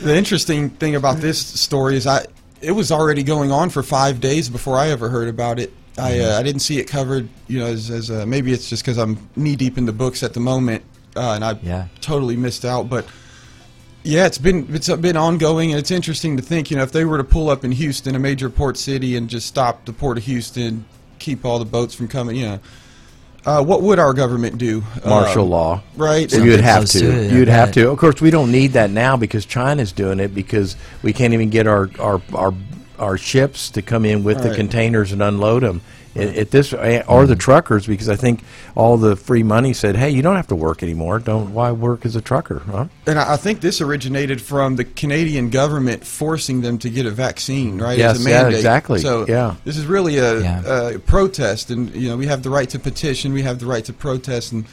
The 0.00 0.14
interesting 0.16 0.68
thing 0.70 0.96
about 0.96 1.18
this 1.18 1.38
story 1.46 1.96
is 1.96 2.06
I 2.06 2.26
it 2.60 2.72
was 2.72 2.92
already 2.92 3.22
going 3.22 3.50
on 3.52 3.70
for 3.70 3.82
five 3.82 4.20
days 4.20 4.48
before 4.50 4.76
I 4.78 4.88
ever 4.88 5.08
heard 5.08 5.28
about 5.28 5.58
it. 5.58 5.72
I 5.98 6.12
Mm-hmm. 6.12 6.30
uh, 6.32 6.38
I 6.38 6.42
didn't 6.42 6.60
see 6.60 6.78
it 6.78 6.84
covered, 6.84 7.28
you 7.46 7.58
know, 7.58 7.66
as, 7.66 7.88
as 7.90 8.10
uh, 8.10 8.26
maybe 8.26 8.52
it's 8.52 8.68
just 8.68 8.82
because 8.82 8.98
I'm 8.98 9.16
knee 9.36 9.56
deep 9.56 9.78
in 9.78 9.86
the 9.86 9.92
books 9.92 10.22
at 10.22 10.34
the 10.34 10.40
moment, 10.40 10.82
uh, 11.16 11.32
and 11.34 11.44
I 11.44 11.58
Yeah. 11.62 11.86
totally 12.00 12.36
missed 12.36 12.64
out. 12.66 12.88
But 12.90 13.06
yeah, 14.02 14.26
it's 14.26 14.36
been 14.38 14.66
it's 14.74 14.88
been 14.96 15.16
ongoing, 15.16 15.70
and 15.70 15.78
it's 15.78 15.90
interesting 15.90 16.36
to 16.36 16.42
think, 16.42 16.70
you 16.70 16.76
know, 16.76 16.82
if 16.82 16.92
they 16.92 17.04
were 17.06 17.16
to 17.18 17.24
pull 17.24 17.48
up 17.48 17.64
in 17.64 17.72
Houston, 17.72 18.14
a 18.14 18.18
major 18.18 18.50
port 18.50 18.76
city, 18.76 19.16
and 19.16 19.30
just 19.30 19.46
stop 19.46 19.84
the 19.86 19.92
port 19.94 20.18
of 20.18 20.24
Houston, 20.24 20.84
keep 21.18 21.44
all 21.46 21.58
the 21.58 21.64
boats 21.64 21.94
from 21.94 22.08
coming, 22.08 22.36
you 22.36 22.46
know, 22.46 22.58
uh, 23.46 23.62
what 23.62 23.82
would 23.82 23.98
our 23.98 24.12
government 24.14 24.58
do? 24.58 24.82
Martial 25.04 25.44
Um, 25.44 25.50
law. 25.50 25.82
right? 25.96 26.30
Well, 26.32 26.44
you'd 26.44 26.60
have 26.60 26.86
to. 26.86 26.98
to 27.00 27.10
it, 27.10 27.32
You'd 27.32 27.48
have 27.48 27.72
to. 27.72 27.90
Of 27.90 27.98
course, 27.98 28.20
we 28.20 28.30
don't 28.30 28.50
need 28.52 28.72
that 28.72 28.90
now 28.90 29.16
because 29.16 29.44
China's 29.46 29.92
doing 29.92 30.20
it 30.20 30.34
because 30.34 30.76
we 31.02 31.12
can't 31.12 31.34
even 31.34 31.50
get 31.50 31.66
our 31.66 31.90
our 31.98 32.20
our, 32.34 32.54
our 32.98 33.18
ships 33.18 33.70
to 33.70 33.82
come 33.82 34.04
in 34.04 34.24
with 34.24 34.42
the 34.42 34.48
Right. 34.48 34.56
containers 34.56 35.12
and 35.12 35.22
unload 35.22 35.62
them. 35.62 35.80
At, 36.16 36.36
at 36.36 36.50
this, 36.52 36.72
or 36.72 37.26
the 37.26 37.34
truckers, 37.34 37.86
because 37.88 38.08
I 38.08 38.14
think 38.14 38.44
all 38.76 38.96
the 38.96 39.16
free 39.16 39.42
money 39.42 39.72
said, 39.72 39.96
"Hey, 39.96 40.10
you 40.10 40.22
don't 40.22 40.36
have 40.36 40.46
to 40.48 40.54
work 40.54 40.82
anymore. 40.82 41.18
Don't 41.18 41.52
why 41.52 41.72
work 41.72 42.06
as 42.06 42.14
a 42.14 42.20
trucker, 42.20 42.62
huh?" 42.70 42.86
And 43.06 43.18
I 43.18 43.32
I 43.32 43.36
think 43.36 43.60
this 43.60 43.80
originated 43.80 44.40
from 44.40 44.76
the 44.76 44.84
Canadian 44.84 45.50
government 45.50 46.06
forcing 46.06 46.60
them 46.60 46.78
to 46.78 46.88
get 46.90 47.04
a 47.06 47.10
vaccine, 47.10 47.78
right? 47.80 47.98
Yes, 47.98 48.18
as 48.20 48.26
a 48.26 48.30
yeah, 48.30 48.48
exactly, 48.48 49.00
So 49.00 49.26
yeah. 49.26 49.56
this 49.64 49.76
is 49.76 49.86
really 49.86 50.18
a, 50.18 50.40
Yeah. 50.40 50.90
a 50.94 50.98
protest, 51.00 51.70
and 51.70 51.92
you 51.94 52.08
know 52.08 52.16
we 52.16 52.26
have 52.26 52.42
the 52.44 52.50
right 52.50 52.68
to 52.70 52.78
petition, 52.78 53.32
we 53.32 53.42
have 53.42 53.58
the 53.58 53.66
right 53.66 53.84
to 53.86 53.92
protest, 53.92 54.52
and 54.52 54.64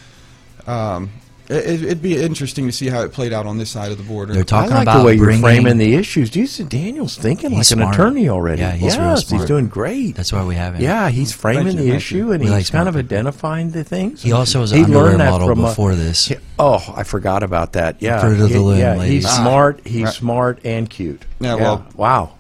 um, 0.67 1.09
it, 1.51 1.83
it'd 1.83 2.01
be 2.01 2.21
interesting 2.21 2.65
to 2.65 2.71
see 2.71 2.87
how 2.87 3.01
it 3.01 3.11
played 3.11 3.33
out 3.33 3.45
on 3.45 3.57
this 3.57 3.69
side 3.69 3.91
of 3.91 3.97
the 3.97 4.03
border. 4.03 4.33
They're 4.33 4.43
talking 4.43 4.71
I 4.71 4.75
like 4.77 4.83
about 4.83 4.99
the 4.99 5.05
way 5.05 5.13
you're 5.15 5.25
bringing, 5.25 5.41
framing 5.43 5.77
the 5.77 5.93
issues. 5.95 6.29
Do 6.29 6.39
you 6.39 6.47
see 6.47 6.63
Daniel's 6.63 7.17
thinking 7.17 7.49
like 7.51 7.57
He's 7.57 7.71
an 7.71 7.81
attorney 7.81 8.29
already? 8.29 8.61
Yeah, 8.61 8.71
he's 8.71 8.95
yes, 8.95 9.29
real 9.31 9.39
he's 9.39 9.47
doing 9.47 9.67
great. 9.67 10.15
That's 10.15 10.31
why 10.31 10.43
we 10.45 10.55
have 10.55 10.75
him. 10.75 10.81
Yeah, 10.81 11.09
he's 11.09 11.31
framing 11.33 11.65
you, 11.67 11.71
the 11.71 11.77
thank 11.79 11.87
you. 11.89 11.93
issue 11.95 12.31
and 12.31 12.39
We 12.39 12.45
he's 12.47 12.51
like 12.51 12.71
kind 12.71 12.87
of 12.87 12.95
people. 12.95 13.05
identifying 13.17 13.71
the 13.71 13.83
things. 13.83 14.21
He 14.23 14.31
also 14.31 14.61
was 14.61 14.71
an 14.71 14.77
He 14.79 14.83
underwear 14.85 15.05
learned 15.05 15.19
that 15.21 15.31
model 15.31 15.47
from 15.49 15.59
a- 15.59 15.67
before 15.67 15.95
this. 15.95 16.27
He- 16.27 16.35
oh, 16.57 16.93
I 16.95 17.03
forgot 17.03 17.43
about 17.43 17.73
that. 17.73 17.97
Yeah, 17.99 18.19
Fruit 18.21 18.39
of 18.39 18.49
the 18.49 18.59
loom, 18.59 18.79
yeah, 18.79 18.95
ladies. 18.95 19.23
he's 19.23 19.25
Ah. 19.25 19.41
smart. 19.41 19.81
He's 19.85 20.03
Right. 20.05 20.13
smart 20.13 20.59
and 20.63 20.89
cute. 20.89 21.23
Yeah, 21.39 21.55
well- 21.55 21.85
wow. 21.95 22.31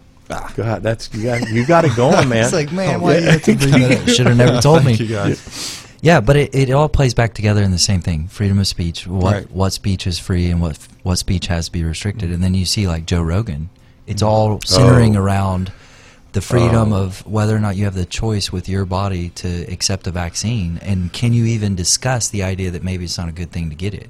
God, 0.55 0.81
that's 0.81 1.09
you 1.13 1.23
got 1.25 1.49
you 1.49 1.65
got 1.65 1.83
it 1.83 1.93
going, 1.97 2.29
man. 2.29 2.45
It's 2.45 2.53
like, 2.53 2.71
man, 2.71 3.01
why 3.01 3.17
you 3.17 3.23
have 3.25 3.43
to 3.43 3.53
bring 3.57 3.71
that 3.71 4.01
up? 4.03 4.07
Should 4.07 4.27
have 4.27 4.37
never 4.37 4.61
told 4.61 4.85
me. 4.85 4.95
Thank 4.95 5.01
you 5.09 5.13
guys. 5.15 5.85
Yeah, 6.01 6.19
but 6.19 6.35
it, 6.35 6.55
it 6.55 6.71
all 6.71 6.89
plays 6.89 7.13
back 7.13 7.33
together 7.35 7.61
in 7.61 7.71
the 7.71 7.77
same 7.77 8.01
thing: 8.01 8.27
freedom 8.27 8.59
of 8.59 8.67
speech. 8.67 9.07
What 9.07 9.33
Right. 9.33 9.51
what 9.51 9.71
speech 9.73 10.07
is 10.07 10.17
free 10.19 10.49
and 10.49 10.59
what 10.61 10.77
what 11.03 11.17
speech 11.17 11.47
has 11.47 11.65
to 11.67 11.71
be 11.71 11.83
restricted. 11.83 12.31
And 12.31 12.43
then 12.43 12.53
you 12.55 12.65
see 12.65 12.87
like 12.87 13.05
Joe 13.05 13.21
Rogan. 13.21 13.69
It's 14.07 14.21
all 14.23 14.53
oh. 14.53 14.59
centering 14.65 15.15
Oh. 15.15 15.21
around 15.21 15.71
the 16.33 16.41
freedom 16.41 16.91
oh. 16.93 17.03
of 17.03 17.25
whether 17.27 17.55
or 17.55 17.59
not 17.59 17.75
you 17.75 17.85
have 17.85 17.93
the 17.93 18.05
choice 18.05 18.51
with 18.51 18.67
your 18.67 18.85
body 18.85 19.29
to 19.29 19.65
accept 19.71 20.07
a 20.07 20.11
vaccine, 20.11 20.79
and 20.81 21.13
can 21.13 21.33
you 21.33 21.45
even 21.45 21.75
discuss 21.75 22.29
the 22.29 22.41
idea 22.41 22.71
that 22.71 22.83
maybe 22.83 23.05
it's 23.05 23.17
not 23.17 23.29
a 23.29 23.33
good 23.33 23.51
thing 23.51 23.69
to 23.69 23.75
get 23.75 23.93
it. 23.93 24.09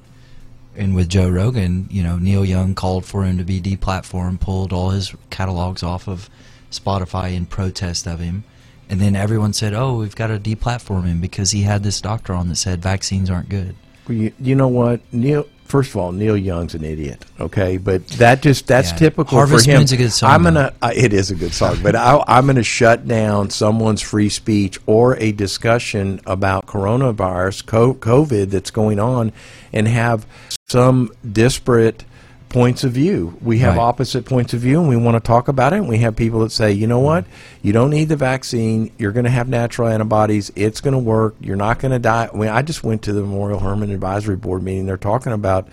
And 0.77 0.95
with 0.95 1.09
Joe 1.09 1.29
Rogan, 1.29 1.87
you 1.91 2.01
know, 2.01 2.15
Neil 2.17 2.45
Young 2.45 2.73
called 2.75 3.03
for 3.05 3.25
him 3.25 3.37
to 3.37 3.43
be 3.43 3.59
deplatformed, 3.59 4.39
pulled 4.39 4.71
all 4.71 4.91
his 4.91 5.13
catalogs 5.29 5.83
off 5.83 6.07
of 6.07 6.29
Spotify 6.71 7.35
in 7.35 7.45
protest 7.45 8.07
of 8.07 8.19
him. 8.19 8.45
And 8.91 8.99
then 8.99 9.15
everyone 9.15 9.53
said, 9.53 9.73
"Oh, 9.73 9.95
we've 9.95 10.15
got 10.15 10.27
to 10.27 10.37
deplatform 10.37 11.05
him 11.05 11.21
because 11.21 11.51
he 11.51 11.61
had 11.61 11.81
this 11.81 12.01
doctor 12.01 12.33
on 12.33 12.49
that 12.49 12.57
said 12.57 12.81
vaccines 12.81 13.29
aren't 13.29 13.47
good." 13.49 13.73
Well, 14.07 14.17
you, 14.17 14.33
you 14.39 14.53
know 14.53 14.67
what, 14.67 14.99
Neil? 15.13 15.47
First 15.63 15.91
of 15.91 15.95
all, 15.95 16.11
Neil 16.11 16.35
Young's 16.35 16.75
an 16.75 16.83
idiot. 16.83 17.23
Okay, 17.39 17.77
but 17.77 18.05
that 18.19 18.41
just 18.41 18.67
that's 18.67 18.91
Yeah. 18.91 18.97
typical 18.97 19.37
Harvest 19.37 19.63
for 19.63 19.71
him. 19.71 19.77
Moon's 19.77 19.93
a 19.93 19.97
good 19.97 20.11
song, 20.11 20.29
I'm 20.31 20.43
gonna. 20.43 20.73
Uh, 20.81 20.91
it 20.93 21.13
is 21.13 21.31
a 21.31 21.35
good 21.35 21.53
song, 21.53 21.77
but 21.81 21.95
I, 21.95 22.21
I'm 22.27 22.45
gonna 22.45 22.61
shut 22.63 23.07
down 23.07 23.49
someone's 23.49 24.01
free 24.01 24.27
speech 24.27 24.77
or 24.85 25.15
a 25.15 25.31
discussion 25.31 26.19
about 26.25 26.65
coronavirus, 26.65 27.63
COVID 27.63 28.49
that's 28.49 28.71
going 28.71 28.99
on, 28.99 29.31
and 29.71 29.87
have 29.87 30.25
some 30.67 31.09
disparate 31.31 32.03
points 32.51 32.83
of 32.83 32.91
view. 32.91 33.33
We 33.41 33.59
have 33.59 33.75
Right. 33.77 33.81
opposite 33.81 34.25
points 34.25 34.53
of 34.53 34.59
view, 34.59 34.79
and 34.79 34.89
we 34.89 34.97
want 34.97 35.15
to 35.15 35.25
talk 35.25 35.47
about 35.47 35.73
it. 35.73 35.77
And 35.77 35.87
we 35.87 35.99
have 35.99 36.15
people 36.15 36.41
that 36.41 36.51
say, 36.51 36.71
you 36.71 36.85
know 36.85 36.99
what, 36.99 37.25
you 37.61 37.71
don't 37.71 37.89
need 37.89 38.09
the 38.09 38.15
vaccine. 38.15 38.91
You're 38.97 39.13
going 39.13 39.23
to 39.25 39.31
have 39.31 39.47
natural 39.47 39.87
antibodies. 39.87 40.51
It's 40.55 40.81
going 40.81 40.93
to 40.93 40.99
work. 40.99 41.35
You're 41.39 41.55
not 41.55 41.79
going 41.79 41.91
to 41.93 41.99
die. 41.99 42.29
I 42.33 42.37
mean, 42.37 42.49
I 42.49 42.61
just 42.61 42.83
went 42.83 43.01
to 43.03 43.13
the 43.13 43.21
Memorial 43.21 43.59
Hermann 43.59 43.91
Advisory 43.91 44.35
Board 44.35 44.63
meeting. 44.63 44.85
They're 44.85 44.97
talking 44.97 45.31
about 45.31 45.67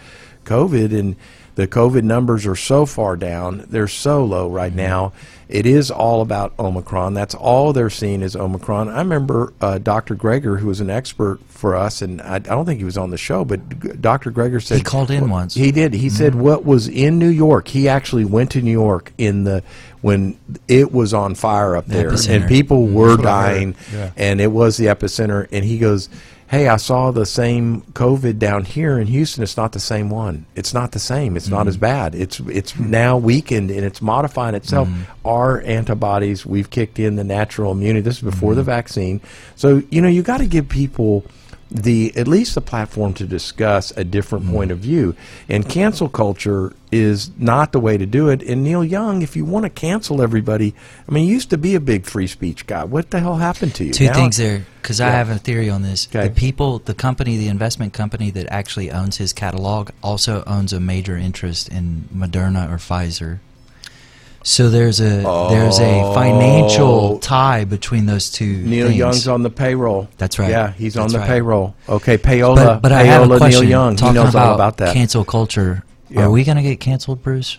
COVID, 0.45 0.97
and 0.99 1.17
the 1.59 1.67
COVID 1.67 2.05
numbers 2.05 2.47
are 2.47 2.55
so 2.55 2.87
far 2.87 3.17
down. 3.17 3.67
They're 3.69 3.89
so 3.89 4.25
low 4.25 4.49
right 4.49 4.71
mm-hmm. 4.71 4.77
now. 4.77 5.13
It 5.49 5.67
is 5.67 5.91
all 5.91 6.23
about 6.23 6.57
Omicron. 6.57 7.15
That's 7.15 7.35
all 7.35 7.73
they're 7.73 7.91
seeing 7.91 8.23
is 8.23 8.37
Omicron. 8.37 8.89
I 8.89 8.99
remember 8.99 9.53
uh, 9.61 9.79
Dr. 9.79 10.15
Greger, 10.15 10.61
who 10.61 10.69
was 10.69 10.79
an 10.79 10.89
expert 10.89 11.41
for 11.49 11.75
us, 11.75 12.01
and 12.01 12.23
I, 12.23 12.37
I 12.37 12.39
don't 12.39 12.65
think 12.65 12.79
he 12.79 12.85
was 12.85 12.97
on 12.97 13.11
the 13.11 13.19
show, 13.19 13.45
but 13.45 14.01
Dr. 14.01 14.31
Greger 14.31 14.63
said 14.63 14.79
He 14.79 14.85
called 14.85 15.11
in 15.11 15.31
once. 15.31 15.55
He 15.55 15.73
did. 15.73 15.95
He 15.95 16.11
said 16.11 16.35
mm-hmm. 16.35 16.43
what 16.43 16.65
was 16.65 16.87
in 16.87 17.19
New 17.19 17.27
York. 17.27 17.67
He 17.67 17.89
actually 17.89 18.25
went 18.25 18.53
to 18.53 18.63
New 18.63 18.71
York 18.71 19.13
in 19.19 19.43
the 19.43 19.65
when 20.01 20.39
it 20.69 20.93
was 20.93 21.13
on 21.13 21.35
fire 21.35 21.77
up 21.77 21.87
there, 21.87 22.13
epicenter. 22.13 22.37
and 22.37 22.49
people 22.49 22.87
mm-hmm. 22.87 22.95
were 22.95 23.09
I 23.09 23.17
heard. 23.17 23.23
dying, 23.23 23.75
Yeah. 23.93 24.11
and 24.17 24.41
it 24.41 24.53
was 24.53 24.77
the 24.77 24.87
epicenter. 24.87 25.49
And 25.51 25.65
he 25.65 25.79
goes, 25.79 26.09
"Hey, 26.49 26.69
I 26.69 26.77
saw 26.77 27.11
the 27.11 27.27
same 27.27 27.83
COVID 27.93 28.39
down 28.39 28.65
here 28.65 28.99
in 28.99 29.07
Houston. 29.07 29.43
It's 29.43 29.57
not 29.57 29.73
the 29.73 29.81
same 29.81 30.11
one. 30.11 30.47
It's 30.55 30.75
not 30.75 30.93
the 30.93 30.99
same. 30.99 31.37
It's 31.37 31.49
not 31.49 31.67
as 31.67 31.77
mm-hmm. 31.77 31.81
bad. 31.83 32.15
It's 32.15 32.41
it's 32.41 32.79
now 32.79 33.17
weakened 33.17 33.71
and 33.71 33.85
it's 33.85 34.03
modifying 34.03 34.55
itself. 34.55 34.89
Mm-hmm. 34.89 35.27
Our 35.27 35.61
antibodies, 35.63 36.45
we've 36.47 36.71
kicked 36.71 36.99
in 36.99 37.17
the 37.17 37.25
natural 37.25 37.73
immunity. 37.73 38.03
This 38.03 38.17
is 38.17 38.23
before 38.23 38.55
the 38.55 38.63
mm-hmm. 38.63 38.71
vaccine. 38.71 39.21
So 39.57 39.83
you 39.91 40.01
know 40.01 40.09
you 40.09 40.23
got 40.23 40.39
to 40.39 40.47
give 40.47 40.69
people." 40.69 41.25
The 41.71 42.13
at 42.17 42.27
least 42.27 42.55
the 42.55 42.61
platform 42.61 43.13
to 43.15 43.27
discuss 43.27 43.91
a 43.97 44.05
different 44.05 44.45
mm-hmm. 44.45 44.55
point 44.55 44.71
of 44.71 44.79
view. 44.79 45.15
And 45.49 45.69
cancel 45.69 46.09
culture 46.09 46.75
is 46.91 47.31
not 47.39 47.73
the 47.73 47.81
way 47.81 47.99
to 47.99 48.07
do 48.07 48.29
it. 48.29 48.43
And 48.43 48.65
Neil 48.65 48.85
Young, 48.85 49.21
if 49.21 49.37
you 49.37 49.45
want 49.45 49.65
to 49.65 49.71
cancel 49.71 50.23
everybody, 50.23 50.75
I 51.07 51.13
mean, 51.13 51.27
you 51.27 51.35
used 51.35 51.51
to 51.51 51.59
be 51.59 51.75
a 51.75 51.81
big 51.81 52.07
free 52.07 52.27
speech 52.27 52.67
guy. 52.67 52.85
What 52.85 53.11
the 53.11 53.21
hell 53.21 53.37
happened 53.37 53.75
to 53.77 53.85
you? 53.85 53.93
Two 53.93 54.07
Now- 54.07 54.15
things 54.15 54.39
there, 54.39 54.65
because 54.81 55.01
I 55.01 55.11
have 55.11 55.29
a 55.29 55.39
theory 55.39 55.69
on 55.69 55.83
this. 55.83 56.09
Okay. 56.09 56.29
The 56.29 56.35
people, 56.35 56.79
the 56.79 56.95
company, 56.95 57.37
the 57.37 57.49
investment 57.49 57.93
company 57.93 58.31
that 58.31 58.47
actually 58.51 58.91
owns 58.91 59.19
his 59.19 59.33
catalog 59.33 59.91
also 60.03 60.43
owns 60.47 60.73
a 60.73 60.81
major 60.81 61.17
interest 61.17 61.69
in 61.69 62.09
Moderna 62.15 62.71
or 62.71 62.77
Pfizer. 62.77 63.41
So 64.43 64.71
there's 64.71 65.01
a 65.01 65.23
there's 65.51 65.79
a 65.79 66.01
oh. 66.03 66.15
financial 66.15 66.89
Oh. 66.89 67.19
tie 67.19 67.65
between 67.65 68.07
those 68.07 68.31
two. 68.31 68.59
Neil 68.63 68.87
things. 68.87 68.99
Young's 68.99 69.29
on 69.29 69.43
the 69.43 69.51
payroll. 69.51 70.09
That's 70.17 70.39
right. 70.39 70.51
Yeah, 70.51 70.73
he's 70.73 70.97
on 70.97 71.11
the 71.11 71.19
right. 71.19 71.27
payroll. 71.29 71.75
Okay, 71.89 72.17
payola. 72.19 72.57
But, 72.57 72.83
but 72.83 72.93
I 72.93 73.03
have 73.05 73.23
a 73.23 73.27
payola 73.27 73.39
question. 73.39 73.63
Neil 73.63 73.71
Young. 73.71 73.97
He 73.97 74.13
knows 74.13 74.31
about, 74.31 74.47
all 74.49 74.55
about 74.55 74.77
that. 74.79 74.95
cancel 74.95 75.25
culture. 75.25 75.85
Yeah. 76.09 76.23
Are 76.23 76.31
we 76.31 76.45
going 76.45 76.57
to 76.57 76.63
get 76.63 76.81
canceled, 76.81 77.23
Bruce? 77.23 77.59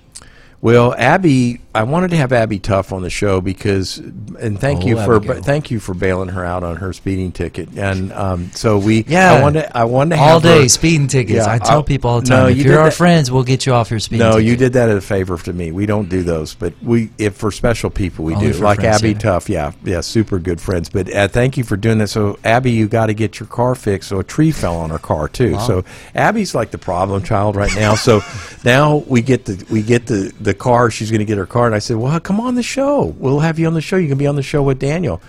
Well, 0.62 0.94
Abby, 0.96 1.62
I 1.80 1.84
wanted 1.84 2.10
to 2.12 2.18
have 2.18 2.34
Abby 2.34 2.60
Tough 2.60 2.92
on 2.92 3.04
the 3.04 3.10
show 3.10 3.40
because, 3.40 4.00
and 4.00 4.60
thank 4.60 4.84
Oh, 4.84 4.88
you 4.88 4.96
for 4.98 5.16
Abigail. 5.16 5.42
thank 5.42 5.72
you 5.72 5.80
for 5.80 5.94
bailing 5.94 6.28
her 6.28 6.44
out 6.44 6.62
on 6.62 6.76
her 6.76 6.92
speeding 6.92 7.32
ticket. 7.32 7.70
And 7.78 8.12
um, 8.12 8.52
so 8.52 8.78
we, 8.78 9.06
Yeah. 9.08 9.32
I 9.32 9.42
wanted, 9.42 9.62
to, 9.62 9.78
I 9.78 9.84
wanted 9.86 10.18
to 10.18 10.22
all 10.22 10.42
day 10.42 10.64
her- 10.64 10.68
speeding 10.68 11.08
tickets. 11.08 11.38
Yeah, 11.46 11.50
I 11.50 11.58
tell 11.58 11.80
I- 11.80 11.84
people 11.84 12.10
all 12.10 12.20
the 12.20 12.28
time. 12.28 12.50
you 12.54 12.60
if 12.60 12.66
you're 12.66 12.80
our 12.80 12.86
that- 12.90 12.94
friends, 12.96 13.32
we'll 13.32 13.46
get 13.46 13.66
you 13.66 13.72
off 13.72 13.92
your 13.92 14.02
speeding 14.02 14.28
No, 14.28 14.34
ticket. 14.34 14.48
you 14.48 14.56
did 14.58 14.74
that 14.74 14.90
as 14.90 14.98
a 14.98 15.02
favor 15.02 15.38
to 15.38 15.54
me. 15.54 15.72
We 15.72 15.86
don't 15.86 16.10
do 16.10 16.22
those, 16.22 16.54
but 16.54 16.74
we, 16.84 17.12
if 17.18 17.36
for 17.38 17.50
special 17.50 17.90
people, 17.90 18.26
we 18.26 18.36
Only 18.36 18.52
do. 18.52 18.58
Like 18.60 18.82
friends, 18.82 18.98
Abby 18.98 19.12
yeah. 19.14 19.18
Tough, 19.20 19.48
yeah, 19.50 19.72
yeah, 19.86 20.02
super 20.02 20.38
good 20.38 20.60
friends. 20.60 20.90
But 20.90 21.10
uh, 21.16 21.30
thank 21.30 21.56
you 21.56 21.64
for 21.64 21.78
doing 21.78 22.00
that. 22.00 22.10
So 22.10 22.38
Abby, 22.44 22.72
you 22.72 22.90
got 22.90 23.06
to 23.06 23.14
get 23.14 23.40
your 23.40 23.48
car 23.48 23.74
fixed. 23.74 24.10
So 24.10 24.20
a 24.20 24.24
tree 24.26 24.52
fell 24.52 24.76
on 24.76 24.90
her 24.90 25.00
car 25.00 25.30
too. 25.30 25.58
So 25.62 25.86
Abby's 26.14 26.54
like 26.54 26.72
the 26.72 26.78
problem 26.78 27.24
child 27.24 27.56
right 27.56 27.74
now. 27.74 27.96
So 27.96 28.20
now 28.66 28.98
we 29.08 29.22
get 29.22 29.46
the 29.46 29.66
we 29.72 29.82
get 29.82 30.08
the 30.08 30.34
the 30.42 30.54
car. 30.54 30.92
She's 30.92 31.10
going 31.10 31.20
to 31.20 31.26
get 31.26 31.38
her 31.38 31.46
car, 31.46 31.69
and 31.70 31.76
I 31.76 31.80
said, 31.80 31.98
well, 31.98 32.20
come 32.20 32.40
on 32.42 32.56
the 32.56 32.64
show. 32.64 33.04
We'll 33.18 33.40
have 33.40 33.58
you 33.60 33.68
on 33.68 33.74
the 33.74 33.82
show. 33.82 33.96
You 33.98 34.10
can 34.10 34.18
be 34.18 34.28
on 34.28 34.36
the 34.36 34.44
show 34.44 34.62
with 34.64 34.80
Daniel. 34.80 35.22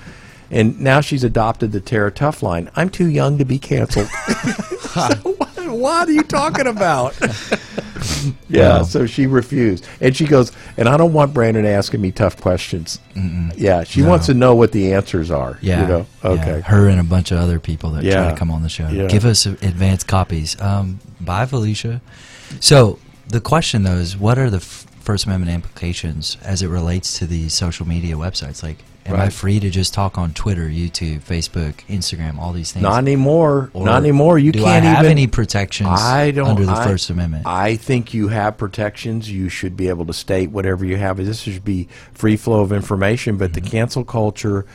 And 0.50 0.80
now 0.80 1.00
she's 1.00 1.22
adopted 1.22 1.70
the 1.70 1.80
Tara 1.80 2.10
Tough 2.10 2.42
line. 2.42 2.70
I'm 2.74 2.90
too 2.90 3.06
young 3.08 3.38
to 3.38 3.44
be 3.44 3.58
canceled. 3.58 4.08
so 4.80 5.00
what, 5.36 5.56
what 5.68 6.08
are 6.08 6.12
you 6.12 6.22
talking 6.22 6.66
about? 6.66 7.14
Yeah, 8.48 8.78
Wow. 8.78 8.82
so 8.84 9.06
she 9.06 9.26
refused. 9.26 9.86
And 10.00 10.16
she 10.16 10.24
goes, 10.26 10.52
and 10.78 10.88
I 10.88 10.96
don't 10.96 11.12
want 11.12 11.32
Brandon 11.34 11.64
asking 11.66 12.00
me 12.00 12.10
tough 12.12 12.40
questions. 12.40 12.98
Yeah, 13.56 13.84
she 13.84 14.02
wants 14.02 14.26
to 14.26 14.34
know 14.34 14.54
what 14.54 14.72
the 14.72 14.94
answers 14.94 15.30
are. 15.30 15.58
Yeah. 15.60 15.82
You 15.82 15.86
know? 15.86 16.06
yeah. 16.24 16.30
Okay. 16.30 16.60
Her 16.62 16.88
and 16.88 16.98
a 16.98 17.04
bunch 17.04 17.30
of 17.30 17.38
other 17.38 17.60
people 17.60 17.90
that 17.90 18.02
try 18.02 18.30
to 18.30 18.36
come 18.36 18.50
on 18.50 18.62
the 18.62 18.68
show. 18.70 18.88
Yeah. 18.88 19.06
Give 19.06 19.24
us 19.26 19.44
advanced 19.46 20.06
copies. 20.08 20.60
Um, 20.60 20.98
bye, 21.20 21.44
Felicia. 21.46 22.00
So 22.60 22.98
the 23.28 23.40
question 23.40 23.82
though 23.84 23.96
is, 23.96 24.16
what 24.16 24.38
are 24.38 24.48
the 24.50 24.56
f- 24.58 24.86
First 25.00 25.26
Amendment 25.26 25.52
implications 25.54 26.36
as 26.42 26.62
it 26.62 26.68
relates 26.68 27.18
to 27.18 27.26
these 27.26 27.52
social 27.54 27.86
media 27.86 28.14
websites? 28.16 28.62
Like, 28.62 28.78
am 29.06 29.16
I 29.16 29.28
free 29.30 29.58
to 29.58 29.70
just 29.70 29.92
talk 29.94 30.18
on 30.18 30.32
Twitter, 30.34 30.68
YouTube, 30.68 31.20
Facebook, 31.20 31.74
Instagram, 31.88 32.38
all 32.38 32.52
these 32.52 32.70
things? 32.70 32.82
Not 32.82 32.98
anymore. 32.98 33.70
Or 33.72 33.84
Not 33.86 34.02
anymore. 34.02 34.38
You 34.38 34.52
do 34.52 34.62
can't 34.62 34.84
I 34.84 34.88
have 34.90 35.04
even. 35.04 35.10
any 35.12 35.26
protections 35.26 35.88
I 35.90 36.30
don't. 36.30 36.48
under 36.48 36.66
the 36.66 36.72
I- 36.72 36.84
First 36.86 37.10
Amendment? 37.10 37.44
I 37.46 37.76
think 37.76 38.12
you 38.14 38.28
have 38.28 38.56
protections. 38.58 39.30
You 39.30 39.48
should 39.48 39.76
be 39.76 39.88
able 39.88 40.04
to 40.06 40.12
state 40.12 40.50
whatever 40.50 40.84
you 40.84 40.96
have. 40.98 41.16
This 41.16 41.40
should 41.40 41.64
be 41.64 41.88
free 42.12 42.36
flow 42.36 42.60
of 42.60 42.72
information. 42.72 43.36
But 43.36 43.52
Mm-hmm. 43.52 43.64
the 43.64 43.70
cancel 43.70 44.04
culture 44.04 44.66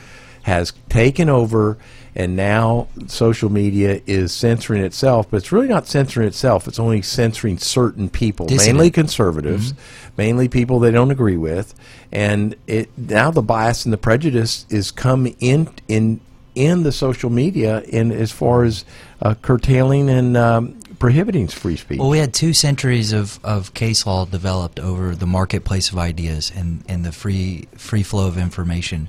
has 0.46 0.72
taken 0.88 1.28
over, 1.28 1.76
and 2.14 2.36
now 2.36 2.86
social 3.08 3.50
media 3.50 4.00
is 4.06 4.32
censoring 4.32 4.80
itself. 4.84 5.26
But 5.28 5.38
it's 5.38 5.50
really 5.50 5.66
not 5.66 5.88
censoring 5.88 6.28
itself. 6.28 6.68
It's 6.68 6.78
only 6.78 7.02
censoring 7.02 7.58
certain 7.58 8.08
people, 8.08 8.46
Dissident. 8.46 8.76
mainly 8.76 8.90
conservatives, 8.92 9.74
mainly 10.16 10.46
people 10.46 10.78
they 10.78 10.92
don't 10.92 11.10
agree 11.10 11.36
with, 11.36 11.74
and 12.12 12.54
it 12.68 12.88
now 12.96 13.32
the 13.32 13.42
bias 13.42 13.84
and 13.84 13.92
the 13.92 13.98
prejudice 13.98 14.66
is 14.70 14.92
come 14.92 15.26
in 15.40 15.68
in 15.88 16.20
in 16.54 16.84
the 16.84 16.92
social 16.92 17.28
media 17.28 17.80
in 17.80 18.12
as 18.12 18.30
far 18.30 18.62
as 18.62 18.84
uh, 19.22 19.34
curtailing 19.42 20.08
and 20.08 20.36
um, 20.36 20.78
prohibiting 21.00 21.48
free 21.48 21.76
speech. 21.76 21.98
Well, 21.98 22.08
we 22.08 22.18
had 22.18 22.32
two 22.32 22.52
centuries 22.52 23.12
of, 23.12 23.44
of 23.44 23.74
case 23.74 24.06
law 24.06 24.26
developed 24.26 24.78
over 24.78 25.16
the 25.16 25.26
marketplace 25.26 25.90
of 25.90 25.98
ideas 25.98 26.52
and, 26.54 26.84
and 26.88 27.04
the 27.04 27.10
free 27.10 27.66
free 27.76 28.04
flow 28.04 28.28
of 28.28 28.38
information, 28.38 29.08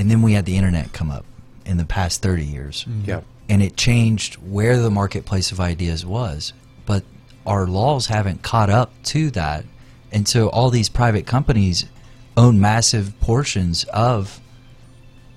and 0.00 0.10
then 0.10 0.22
we 0.22 0.32
had 0.32 0.46
the 0.46 0.56
internet 0.56 0.94
come 0.94 1.10
up 1.10 1.26
in 1.66 1.76
the 1.76 1.84
past 1.84 2.22
thirty 2.22 2.44
years, 2.46 2.86
mm-hmm. 2.88 3.08
Yeah. 3.08 3.20
and 3.50 3.62
it 3.62 3.76
changed 3.76 4.36
where 4.36 4.78
the 4.78 4.90
marketplace 4.90 5.52
of 5.52 5.60
ideas 5.60 6.06
was. 6.06 6.54
But 6.86 7.04
our 7.46 7.66
laws 7.66 8.06
haven't 8.06 8.42
caught 8.42 8.70
up 8.70 8.90
to 9.04 9.30
that, 9.32 9.66
and 10.10 10.26
so 10.26 10.48
all 10.48 10.70
these 10.70 10.88
private 10.88 11.26
companies 11.26 11.84
own 12.34 12.58
massive 12.60 13.12
portions 13.20 13.84
of 13.84 14.40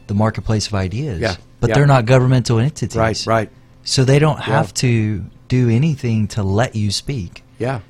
the 0.08 0.14
marketplace 0.14 0.68
of 0.68 0.76
ideas. 0.76 1.20
Yeah, 1.20 1.36
But 1.60 1.70
yeah. 1.70 1.76
they're 1.76 1.88
not 1.88 2.06
governmental 2.06 2.58
entities. 2.60 2.96
Right, 2.96 3.26
right. 3.28 3.50
So 3.84 4.06
they 4.06 4.20
don't 4.20 4.40
have 4.40 4.74
to 4.76 5.26
do 5.50 5.70
anything 5.70 6.30
to 6.30 6.44
let 6.44 6.74
you 6.74 6.90
speak. 6.90 7.44
Yeah. 7.60 7.82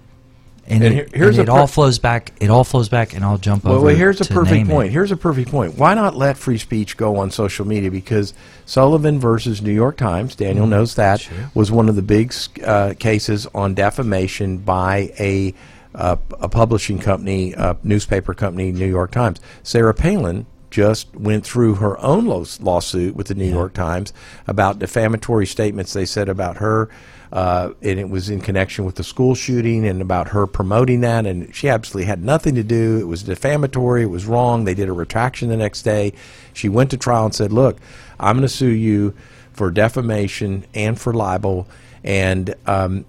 And, 0.66 0.82
And 0.82 0.94
it, 0.94 0.94
here- 0.94 1.08
here's 1.14 1.38
and 1.38 1.50
it 1.50 1.52
all 1.52 1.68
flows 1.68 2.00
back. 2.00 2.32
It 2.40 2.50
all 2.50 2.64
flows 2.64 2.88
back, 2.88 3.14
and 3.14 3.24
I'll 3.26 3.38
jump 3.38 3.66
Well, 3.66 3.74
over. 3.76 3.86
well, 3.88 3.96
here's 3.96 4.22
a 4.22 4.24
to 4.24 4.34
perfect 4.34 4.54
name 4.56 4.70
it. 4.70 4.74
point. 4.74 4.92
Here's 4.94 5.12
a 5.12 5.18
perfect 5.18 5.52
point. 5.52 5.78
Why 5.78 5.94
not 5.94 6.16
let 6.16 6.38
free 6.38 6.58
speech 6.58 6.96
go 6.96 7.18
on 7.18 7.32
social 7.32 7.68
media? 7.68 7.92
Because 7.92 8.34
Sullivan 8.66 9.20
versus 9.20 9.62
New 9.62 9.74
York 9.74 9.98
Times, 9.98 10.36
Daniel 10.36 10.66
knows 10.66 10.96
that, 10.96 11.28
was 11.54 11.70
one 11.70 11.90
of 11.90 11.96
the 11.98 12.02
big 12.02 12.34
uh, 12.66 12.94
cases 12.98 13.46
on 13.54 13.74
defamation 13.74 14.58
by 14.60 15.12
a 15.20 15.54
uh, 15.96 16.16
a 16.40 16.50
publishing 16.50 16.98
company, 16.98 17.54
a 17.54 17.78
newspaper 17.84 18.34
company, 18.34 18.72
New 18.72 18.88
York 18.88 19.12
Times. 19.12 19.40
Sarah 19.62 19.94
Palin 19.94 20.46
just 20.74 21.16
went 21.16 21.46
through 21.46 21.76
her 21.76 22.00
own 22.00 22.26
law- 22.26 22.44
lawsuit 22.60 23.16
with 23.16 23.28
the 23.28 23.36
New 23.36 23.48
York 23.48 23.74
Times 23.74 24.12
about 24.48 24.80
defamatory 24.80 25.46
statements 25.46 25.94
they 25.94 26.04
said 26.04 26.28
about 26.28 26.58
her. 26.58 26.90
Uh, 27.32 27.74
and 27.84 28.00
it 28.00 28.10
was 28.10 28.28
in 28.32 28.42
connection 28.42 28.84
with 28.84 28.96
the 28.96 29.04
school 29.04 29.36
shooting 29.36 29.86
and 29.86 30.02
about 30.02 30.30
her 30.30 30.48
promoting 30.48 31.02
that. 31.02 31.28
And 31.28 31.54
she 31.54 31.70
absolutely 31.70 32.06
had 32.08 32.24
nothing 32.24 32.56
to 32.56 32.64
do. 32.64 32.98
It 33.00 33.04
was 33.04 33.22
defamatory. 33.22 34.02
It 34.02 34.08
was 34.08 34.26
wrong. 34.26 34.66
They 34.66 34.74
did 34.74 34.90
a 34.90 34.94
retraction 34.94 35.50
the 35.50 35.58
next 35.58 35.84
day. 35.84 36.12
She 36.54 36.70
went 36.70 36.90
to 36.90 36.98
trial 36.98 37.26
and 37.26 37.36
said, 37.36 37.54
Look, 37.54 37.78
I'm 38.20 38.38
going 38.38 38.42
to 38.42 38.50
sue 38.50 38.66
you 38.66 39.14
for 39.52 39.70
defamation 39.70 40.66
and 40.74 41.00
for 41.00 41.14
libel. 41.14 41.68
And, 42.04 42.56
um, 42.66 43.06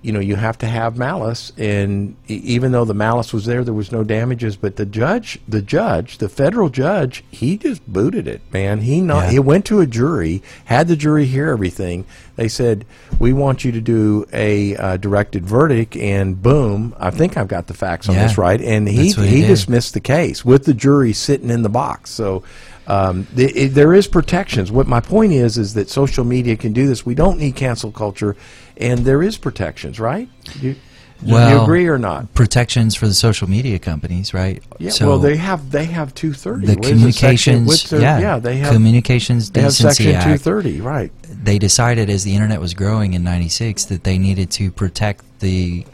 you 0.00 0.12
know, 0.12 0.20
you 0.20 0.36
have 0.36 0.56
to 0.58 0.66
have 0.66 0.96
malice. 0.96 1.50
And 1.58 2.16
even 2.28 2.72
though 2.72 2.84
the 2.84 2.94
malice 2.94 3.32
was 3.32 3.46
there, 3.46 3.64
there 3.64 3.74
was 3.74 3.90
no 3.90 4.04
damages. 4.04 4.56
But 4.56 4.76
the 4.76 4.86
judge, 4.86 5.40
the 5.48 5.60
judge, 5.60 6.18
the 6.18 6.28
federal 6.28 6.68
judge, 6.68 7.24
he 7.30 7.56
just 7.56 7.86
booted 7.86 8.28
it, 8.28 8.40
man. 8.52 8.80
He 8.82 9.00
not, 9.00 9.24
Yeah. 9.24 9.30
he 9.30 9.38
went 9.40 9.64
to 9.66 9.80
a 9.80 9.86
jury, 9.86 10.42
had 10.66 10.86
the 10.88 10.96
jury 10.96 11.26
hear 11.26 11.48
everything. 11.50 12.04
They 12.36 12.46
said, 12.48 12.84
"We 13.18 13.32
want 13.32 13.64
you 13.64 13.72
to 13.72 13.80
do 13.80 14.24
a 14.32 14.76
uh, 14.76 14.96
directed 14.98 15.44
verdict," 15.44 15.96
and 15.96 16.40
boom, 16.40 16.94
I 17.00 17.10
think 17.10 17.36
I've 17.36 17.48
got 17.48 17.66
the 17.66 17.74
facts 17.74 18.08
on 18.08 18.14
Yeah. 18.14 18.28
this 18.28 18.38
right. 18.38 18.60
And 18.62 18.88
he 18.88 19.10
he, 19.10 19.26
he 19.26 19.40
dismissed 19.42 19.94
the 19.94 20.00
case 20.00 20.44
with 20.44 20.64
the 20.64 20.74
jury 20.74 21.12
sitting 21.12 21.50
in 21.50 21.62
the 21.62 21.68
box. 21.68 22.10
So. 22.10 22.42
Um, 22.88 23.26
th- 23.36 23.54
it, 23.54 23.68
there 23.74 23.94
is 23.94 24.08
protections. 24.08 24.72
What 24.72 24.86
my 24.86 25.00
point 25.00 25.32
is 25.32 25.58
is 25.58 25.74
that 25.74 25.90
social 25.90 26.24
media 26.24 26.56
can 26.56 26.72
do 26.72 26.86
this. 26.86 27.04
We 27.04 27.14
don't 27.14 27.38
need 27.38 27.54
cancel 27.54 27.92
culture, 27.92 28.34
and 28.78 29.00
there 29.00 29.22
is 29.22 29.36
protections, 29.36 30.00
right? 30.00 30.28
You, 30.58 30.74
Well, 31.22 31.50
you 31.50 31.62
agree 31.62 31.86
or 31.86 31.98
not? 31.98 32.32
Protections 32.32 32.94
for 32.94 33.06
the 33.06 33.12
social 33.12 33.48
media 33.48 33.78
companies, 33.78 34.32
right? 34.32 34.62
Yeah. 34.78 34.90
So 34.90 35.06
well, 35.06 35.18
they 35.18 35.36
have 35.36 35.70
they 35.70 35.84
have 35.84 36.14
two 36.14 36.32
thirty. 36.32 36.66
the 36.66 36.76
communications, 36.76 37.92
yeah, 37.92 38.18
yeah, 38.18 38.38
they 38.38 38.56
have 38.56 38.72
communications 38.72 39.50
they 39.50 39.60
have 39.60 39.74
section 39.74 40.20
two 40.22 40.38
thirty, 40.38 40.80
right? 40.80 41.12
they 41.42 41.58
decided 41.58 42.10
as 42.10 42.24
the 42.24 42.34
internet 42.34 42.60
was 42.60 42.74
growing 42.74 43.14
in 43.14 43.22
96 43.22 43.86
that 43.86 44.04
they 44.04 44.18
needed 44.18 44.50
to 44.50 44.70
protect 44.70 45.24
the 45.40 45.86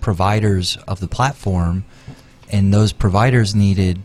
providers 0.00 0.76
of 0.86 1.00
the 1.00 1.08
platform 1.08 1.84
and 2.50 2.72
those 2.72 2.92
providers 2.92 3.54
needed 3.54 4.00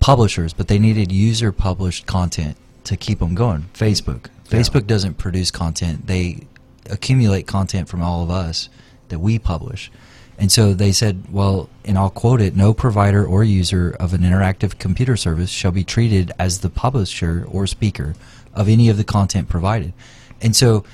publishers 0.00 0.52
but 0.52 0.68
they 0.68 0.78
needed 0.78 1.12
user 1.12 1.52
published 1.52 2.06
content 2.06 2.56
to 2.84 2.96
keep 2.96 3.18
them 3.18 3.34
going. 3.34 3.62
Mm-hmm. 3.62 3.84
Facebook. 3.84 4.26
Facebook 4.48 4.86
doesn't 4.86 5.18
produce 5.18 5.50
content. 5.50 6.06
They 6.06 6.46
accumulate 6.88 7.46
content 7.46 7.88
from 7.88 8.02
all 8.02 8.22
of 8.22 8.30
us 8.30 8.68
that 9.08 9.18
we 9.18 9.38
publish. 9.38 9.90
And 10.38 10.50
so 10.52 10.72
they 10.72 10.92
said 10.92 11.24
well 11.32 11.68
and 11.84 11.98
i'll 11.98 12.10
quote 12.10 12.40
it 12.40 12.54
no 12.54 12.72
provider 12.72 13.26
or 13.26 13.42
user 13.42 13.96
of 13.98 14.14
an 14.14 14.20
interactive 14.20 14.78
computer 14.78 15.16
service 15.16 15.50
shall 15.50 15.72
be 15.72 15.82
treated 15.82 16.30
as 16.38 16.60
the 16.60 16.70
publisher 16.70 17.44
or 17.50 17.66
speaker 17.66 18.14
of 18.54 18.68
any 18.68 18.88
of 18.88 18.96
the 18.96 19.04
content 19.04 19.48
provided 19.48 19.92
and 20.40 20.54
so 20.54 20.84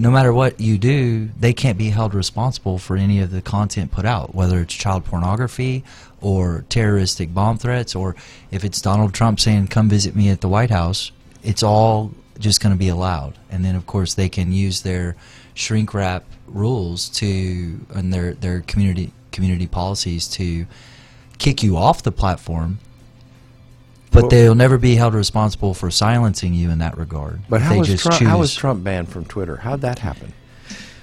no 0.00 0.10
matter 0.10 0.32
what 0.32 0.58
you 0.58 0.78
do, 0.78 1.28
they 1.38 1.52
can't 1.52 1.76
be 1.76 1.90
held 1.90 2.14
responsible 2.14 2.78
for 2.78 2.96
any 2.96 3.20
of 3.20 3.30
the 3.30 3.42
content 3.42 3.92
put 3.92 4.06
out, 4.06 4.34
whether 4.34 4.58
it's 4.60 4.72
child 4.72 5.04
pornography 5.04 5.84
or 6.22 6.64
terroristic 6.70 7.34
bomb 7.34 7.58
threats, 7.58 7.94
or 7.94 8.16
if 8.50 8.64
it's 8.64 8.80
Donald 8.80 9.12
Trump 9.12 9.38
saying, 9.38 9.66
come 9.66 9.90
visit 9.90 10.16
me 10.16 10.30
at 10.30 10.40
the 10.40 10.48
White 10.48 10.70
House. 10.70 11.12
It's 11.42 11.62
all 11.62 12.12
just 12.38 12.62
going 12.62 12.74
to 12.74 12.78
be 12.78 12.88
allowed. 12.88 13.34
And 13.50 13.62
then, 13.62 13.76
of 13.76 13.86
course, 13.86 14.14
they 14.14 14.30
can 14.30 14.52
use 14.52 14.80
their 14.80 15.16
shrink 15.52 15.92
wrap 15.92 16.24
rules 16.46 17.10
to 17.10 17.84
and 17.94 18.10
their 18.10 18.32
their 18.32 18.62
community 18.62 19.12
community 19.32 19.66
policies 19.66 20.26
to 20.28 20.66
kick 21.36 21.62
you 21.62 21.76
off 21.76 22.02
the 22.02 22.12
platform. 22.12 22.78
But 24.10 24.22
Well- 24.22 24.30
they'll 24.30 24.54
never 24.54 24.78
be 24.78 24.96
held 24.96 25.14
responsible 25.14 25.74
for 25.74 25.90
silencing 25.90 26.52
you 26.54 26.70
in 26.70 26.78
that 26.78 26.98
regard. 26.98 27.40
But 27.48 27.62
how 27.62 27.70
they 27.70 27.78
was, 27.78 27.88
just 27.88 28.02
Trump, 28.02 28.18
choose. 28.18 28.28
how 28.28 28.38
was 28.38 28.54
Trump 28.54 28.82
banned 28.82 29.08
from 29.08 29.24
Twitter? 29.24 29.56
How'd 29.58 29.82
that 29.82 30.00
happen? 30.00 30.32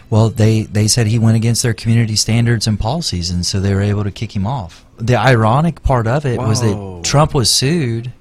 Well, 0.10 0.30
they, 0.30 0.64
they 0.64 0.88
said 0.88 1.08
he 1.08 1.20
went 1.20 1.36
against 1.36 1.64
their 1.64 1.74
community 1.74 2.16
standards 2.16 2.66
and 2.68 2.80
policies, 2.80 3.30
and 3.30 3.46
so 3.46 3.60
they 3.60 3.74
were 3.74 3.82
able 3.82 4.04
to 4.04 4.12
kick 4.12 4.36
him 4.36 4.48
off. 4.48 4.86
The 4.98 5.18
ironic 5.18 5.84
part 5.84 6.08
of 6.08 6.26
it 6.26 6.38
was 6.40 6.62
that 6.62 7.02
Trump 7.04 7.34
was 7.34 7.50
sued 7.50 8.12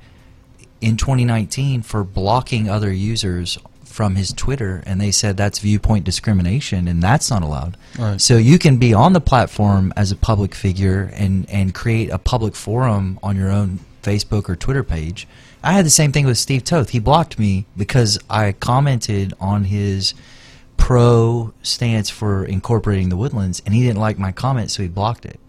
in 0.80 0.96
2019 0.96 1.82
for 1.82 2.04
blocking 2.04 2.68
other 2.68 2.92
users 2.92 3.58
from 3.84 4.14
his 4.16 4.32
Twitter, 4.32 4.82
and 4.84 5.00
they 5.00 5.10
said 5.10 5.36
that's 5.36 5.58
viewpoint 5.60 6.04
discrimination, 6.04 6.86
and 6.86 7.02
that's 7.02 7.30
not 7.30 7.42
allowed. 7.42 7.76
Right. 7.98 8.20
So 8.20 8.36
you 8.36 8.58
can 8.58 8.76
be 8.76 8.92
on 8.92 9.14
the 9.14 9.20
platform 9.20 9.92
as 9.96 10.12
a 10.12 10.16
public 10.16 10.54
figure 10.54 11.10
and, 11.14 11.48
and 11.48 11.72
create 11.72 12.10
a 12.10 12.18
public 12.18 12.54
forum 12.54 13.18
on 13.22 13.36
your 13.36 13.50
own 13.50 13.78
Facebook 14.06 14.48
or 14.48 14.56
Twitter 14.56 14.84
page. 14.84 15.26
I 15.62 15.72
had 15.72 15.84
the 15.84 15.90
same 15.90 16.12
thing 16.12 16.26
with 16.26 16.38
Steve 16.38 16.64
Toth. 16.64 16.90
He 16.90 17.00
blocked 17.00 17.38
me 17.38 17.66
because 17.76 18.18
I 18.30 18.52
commented 18.52 19.34
on 19.40 19.64
his 19.64 20.14
pro 20.76 21.52
stance 21.62 22.08
for 22.08 22.44
incorporating 22.44 23.08
the 23.08 23.16
woodlands, 23.16 23.60
and 23.66 23.74
he 23.74 23.82
didn't 23.82 24.00
like 24.00 24.18
my 24.18 24.30
comment, 24.32 24.70
so 24.70 24.82
he 24.82 24.88
blocked 24.88 25.26
it. 25.26 25.40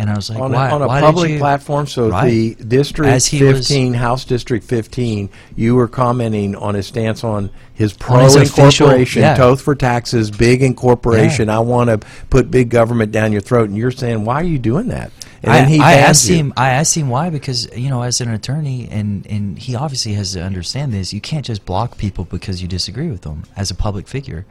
And 0.00 0.08
I 0.10 0.14
was 0.16 0.30
like, 0.30 0.38
on, 0.40 0.52
why? 0.52 0.68
a, 0.70 0.74
on 0.74 0.82
a 0.82 0.86
why 0.88 1.00
public 1.00 1.38
platform. 1.38 1.86
So 1.86 2.08
Right. 2.08 2.30
the 2.30 2.64
district 2.64 3.10
As 3.10 3.26
he 3.26 3.44
was- 3.44 3.68
15, 3.68 3.92
House 3.94 4.24
District 4.24 4.64
15, 4.64 5.28
you 5.56 5.74
were 5.74 5.88
commenting 5.88 6.56
on 6.56 6.74
his 6.74 6.86
stance 6.86 7.22
on 7.22 7.50
his 7.74 7.92
pro 7.92 8.24
official- 8.26 8.86
incorporation, 8.86 9.22
yeah. 9.22 9.34
Toth 9.36 9.60
for 9.60 9.74
taxes, 9.74 10.30
big 10.30 10.62
incorporation. 10.62 11.48
Yeah. 11.48 11.56
I 11.56 11.60
want 11.60 11.90
to 11.90 12.06
put 12.30 12.50
big 12.50 12.70
government 12.70 13.12
down 13.12 13.32
your 13.32 13.40
throat, 13.42 13.68
and 13.68 13.76
you're 13.76 13.90
saying, 13.90 14.24
why 14.24 14.36
are 14.36 14.44
you 14.44 14.58
doing 14.58 14.88
that? 14.88 15.12
And 15.42 15.52
I, 15.52 15.60
then 15.60 15.68
he 15.68 15.78
I 15.80 15.92
asked 15.94 16.28
you. 16.28 16.36
him. 16.36 16.52
I 16.56 16.70
asked 16.70 16.94
him 16.96 17.08
why 17.08 17.30
because 17.30 17.66
you 17.76 17.88
know, 17.88 18.02
as 18.02 18.20
an 18.20 18.30
attorney, 18.30 18.88
and 18.90 19.26
and 19.26 19.58
he 19.58 19.74
obviously 19.74 20.12
has 20.12 20.32
to 20.34 20.42
understand 20.42 20.92
this. 20.92 21.14
You 21.14 21.20
can't 21.22 21.46
just 21.46 21.64
block 21.64 21.96
people 21.96 22.24
because 22.24 22.60
you 22.60 22.68
disagree 22.68 23.10
with 23.10 23.22
them 23.22 23.44
as 23.56 23.70
a 23.70 23.74
public 23.74 24.06
figure. 24.06 24.44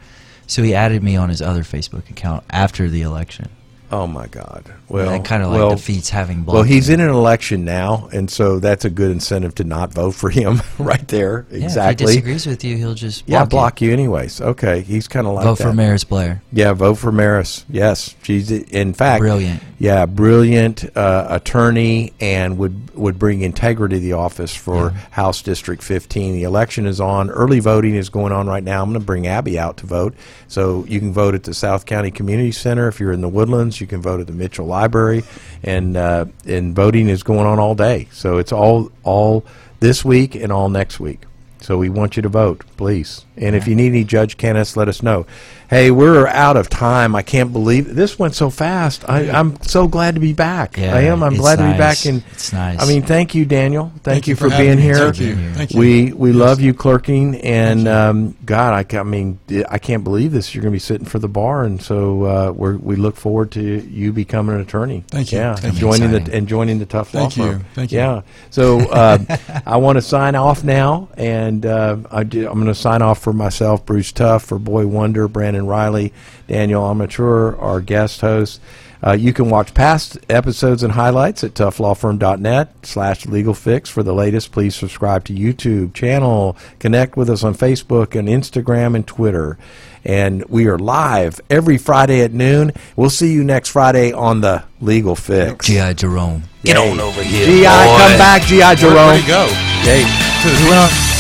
So 0.48 0.64
he 0.64 0.74
added 0.74 1.04
me 1.04 1.16
on 1.16 1.30
his 1.30 1.44
other 1.44 1.62
Facebook 1.64 2.10
account 2.10 2.44
after 2.50 2.90
the 2.90 3.04
election. 3.04 3.50
Oh 3.92 4.06
my 4.06 4.28
God! 4.28 4.72
Well, 4.88 5.10
that 5.10 5.26
kind 5.26 5.42
of 5.42 5.50
like 5.50 5.58
well, 5.58 5.72
defeats 5.72 6.10
having. 6.10 6.46
Well, 6.46 6.62
he's 6.62 6.90
in 6.90 7.00
an 7.00 7.10
election 7.10 7.66
now, 7.66 8.08
and 8.14 8.30
so 8.30 8.60
that's 8.60 8.86
a 8.86 8.90
good 8.90 9.10
incentive 9.10 9.56
to 9.56 9.64
not 9.64 9.92
vote 9.92 10.12
for 10.12 10.30
him 10.30 10.62
right 10.80 11.08
there. 11.08 11.48
Yeah, 11.50 11.64
exactly. 11.66 12.06
If 12.06 12.10
he 12.10 12.16
disagrees 12.16 12.46
with 12.46 12.64
you, 12.64 12.78
he'll 12.78 12.94
just 12.94 13.24
yeah, 13.28 13.40
block, 13.40 13.50
block 13.50 13.82
you 13.82 13.92
anyways. 13.92 14.42
Okay, 14.42 14.82
he's 14.82 15.08
kind 15.08 15.26
of 15.26 15.34
like 15.34 15.44
Vote 15.44 15.58
that. 15.58 15.64
for 15.64 15.74
Maris 15.74 16.04
Blair. 16.04 16.44
Yeah, 16.54 16.74
vote 16.74 16.96
for 16.96 17.12
Maris. 17.12 17.66
Yes, 17.68 18.16
she's 18.22 18.52
in 18.52 18.94
fact 18.94 19.22
Brilliant. 19.22 19.64
Yeah, 19.80 20.06
brilliant 20.06 20.86
uh, 20.98 21.28
attorney, 21.30 22.14
and 22.20 22.58
would 22.58 22.94
would 22.96 23.18
bring 23.18 23.42
integrity 23.42 23.96
to 23.96 24.02
the 24.02 24.14
office 24.14 24.54
for 24.54 24.90
House 25.12 25.42
District 25.42 25.82
15. 25.82 26.34
The 26.34 26.44
election 26.44 26.86
is 26.86 27.00
on. 27.00 27.30
Early 27.30 27.62
voting 27.62 27.96
is 27.96 28.10
going 28.10 28.34
on 28.34 28.48
right 28.48 28.64
now. 28.64 28.84
I'm 28.84 28.90
going 28.90 29.00
to 29.00 29.06
bring 29.06 29.26
Abby 29.26 29.58
out 29.58 29.78
to 29.78 29.86
vote, 29.86 30.16
so 30.50 30.84
you 30.84 31.00
can 31.00 31.14
vote 31.14 31.34
at 31.34 31.44
the 31.44 31.54
South 31.54 31.86
County 31.86 32.12
Community 32.12 32.52
Center 32.52 32.90
if 32.90 33.00
you're 33.00 33.14
in 33.14 33.22
the 33.22 33.30
Woodlands. 33.30 33.79
You 33.82 33.88
can 33.88 34.02
vote 34.02 34.20
at 34.20 34.28
the 34.28 34.34
Mitchell 34.34 34.66
Library, 34.66 35.24
and 35.64 35.96
uh, 35.98 36.26
and 36.46 36.76
voting 36.76 37.10
is 37.10 37.24
going 37.24 37.46
on 37.46 37.60
all 37.60 37.76
day. 37.76 38.08
So 38.12 38.38
it's 38.38 38.52
all 38.52 38.92
all 39.04 39.46
this 39.80 40.04
week 40.04 40.36
and 40.36 40.52
all 40.52 40.70
next 40.70 41.00
week. 41.00 41.22
So 41.62 41.78
we 41.78 41.90
want 41.90 42.16
you 42.16 42.22
to 42.22 42.30
vote, 42.30 42.64
please. 42.78 43.26
And 43.40 43.56
if 43.56 43.68
you 43.68 43.76
need 43.76 43.88
any 43.88 44.04
judge 44.04 44.38
candidates, 44.38 44.76
let 44.78 44.88
us 44.88 45.02
know. 45.02 45.26
Hey, 45.70 45.92
we're 45.92 46.26
out 46.28 46.58
of 46.58 46.68
time. 46.68 47.16
I 47.16 47.22
can't 47.22 47.54
believe 47.54 47.94
this 47.94 48.18
went 48.18 48.34
so 48.34 48.50
fast. 48.50 49.08
I, 49.08 49.30
I'm 49.30 49.62
so 49.62 49.88
glad 49.88 50.16
to 50.16 50.20
be 50.20 50.34
back. 50.34 50.78
Yeah, 50.78 50.96
I 50.96 51.02
am. 51.02 51.22
I'm 51.22 51.34
it's 51.34 51.42
glad 51.42 51.58
to 51.58 51.72
be 51.72 51.78
back. 51.78 52.06
And 52.06 52.24
It's 52.32 52.52
nice. 52.52 52.82
I 52.82 52.88
mean, 52.88 53.04
thank 53.04 53.36
you, 53.36 53.46
Daniel. 53.46 53.90
Thank, 53.90 54.04
Thank 54.04 54.28
you 54.28 54.32
you 54.32 54.36
for, 54.36 54.50
for 54.50 54.58
being 54.58 54.80
here. 54.80 55.12
Thank 55.14 55.20
you. 55.20 55.36
Thank 55.54 55.74
you. 55.74 55.80
We 55.80 56.12
we 56.14 56.30
Yes. 56.32 56.38
love 56.40 56.60
you 56.62 56.74
clerking, 56.74 57.36
and 57.42 57.88
um, 57.88 58.36
God, 58.46 58.74
I, 58.94 58.98
I 58.98 59.04
mean, 59.04 59.40
I 59.70 59.78
can't 59.78 60.04
believe 60.04 60.32
this. 60.32 60.56
You're 60.56 60.64
going 60.64 60.72
to 60.72 60.76
be 60.76 60.80
sitting 60.80 61.06
for 61.06 61.20
the 61.20 61.28
bar, 61.30 61.64
and 61.64 61.80
so 61.82 62.24
uh, 62.24 62.52
we're, 62.52 62.78
we 62.78 62.96
look 62.96 63.16
forward 63.16 63.52
to 63.52 63.62
you 63.62 64.12
becoming 64.12 64.56
an 64.56 64.62
attorney. 64.62 65.04
Thank 65.10 65.32
you. 65.32 65.38
Yeah, 65.38 65.54
Thank 65.56 65.66
and 65.66 65.74
you. 65.76 65.80
joining 65.80 66.12
the 66.12 66.34
and 66.34 66.48
joining 66.48 66.80
the 66.80 66.86
tough 66.88 67.12
Thank 67.12 67.38
law 67.38 67.46
you. 67.46 67.52
firm. 67.54 67.66
Thank 67.76 67.92
you. 67.92 68.00
Yeah. 68.00 68.22
So 68.50 68.80
uh, 68.90 69.20
I 69.68 69.78
want 69.78 69.98
to 69.98 70.02
sign 70.02 70.34
off 70.36 70.64
now, 70.64 71.10
and 71.16 71.64
uh, 71.66 71.98
I 72.10 72.24
do, 72.24 72.48
I'm 72.48 72.56
going 72.56 72.66
to 72.68 72.76
sign 72.76 73.02
off 73.04 73.20
for 73.30 73.34
myself, 73.34 73.86
Bruce 73.86 74.12
Tough, 74.12 74.44
for 74.46 74.58
Boy 74.58 74.88
Wonder, 74.88 75.28
Brandon 75.28 75.68
Riley, 75.68 76.12
Daniel 76.48 76.84
Amateur, 76.90 77.56
our 77.58 77.80
guest 77.80 78.22
host. 78.22 78.60
Uh, 79.06 79.12
you 79.12 79.34
can 79.34 79.52
watch 79.52 79.74
past 79.76 80.18
episodes 80.30 80.82
and 80.82 80.94
highlights 80.94 81.44
at 81.44 81.54
toughlawfirm.net 81.54 82.86
slash 82.86 83.28
legal 83.28 83.54
fix 83.54 83.88
for 83.88 84.02
the 84.02 84.14
latest. 84.14 84.52
Please 84.52 84.76
subscribe 84.76 85.24
to 85.26 85.34
YouTube 85.34 85.94
channel. 85.94 86.58
Connect 86.80 87.16
with 87.16 87.30
us 87.30 87.44
on 87.44 87.54
Facebook 87.54 88.18
and 88.18 88.28
Instagram 88.28 88.96
and 88.96 89.06
Twitter. 89.06 89.60
And 90.04 90.44
we 90.50 90.66
are 90.68 90.80
live 90.80 91.40
every 91.52 91.78
Friday 91.78 92.22
at 92.22 92.34
noon. 92.34 92.72
We'll 92.96 93.12
see 93.12 93.32
you 93.32 93.44
next 93.44 93.70
Friday 93.70 94.12
on 94.12 94.42
the 94.42 94.64
Legal 94.82 95.16
Fix. 95.16 95.68
G.I. 95.68 95.94
Jerome. 95.94 96.44
Get 96.64 96.78
on 96.78 97.00
over 97.00 97.22
here. 97.22 97.46
GI, 97.46 97.64
come 97.64 98.18
back, 98.18 98.42
GI 98.42 98.82
Jerome. 98.82 98.96
Where'd 98.96 99.22
he 99.22 99.28
go? 99.28 99.48
Hey, 99.84 101.19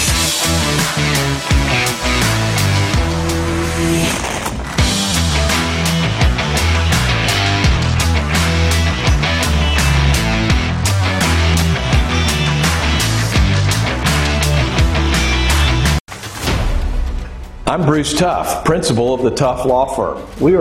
I'm 17.69 17.85
Bruce 17.85 18.17
Tough, 18.17 18.65
principal 18.65 19.13
of 19.13 19.21
the 19.21 19.29
Tough 19.29 19.63
Law 19.63 19.93
Firm. 19.93 20.27
We 20.41 20.55
are 20.55 20.57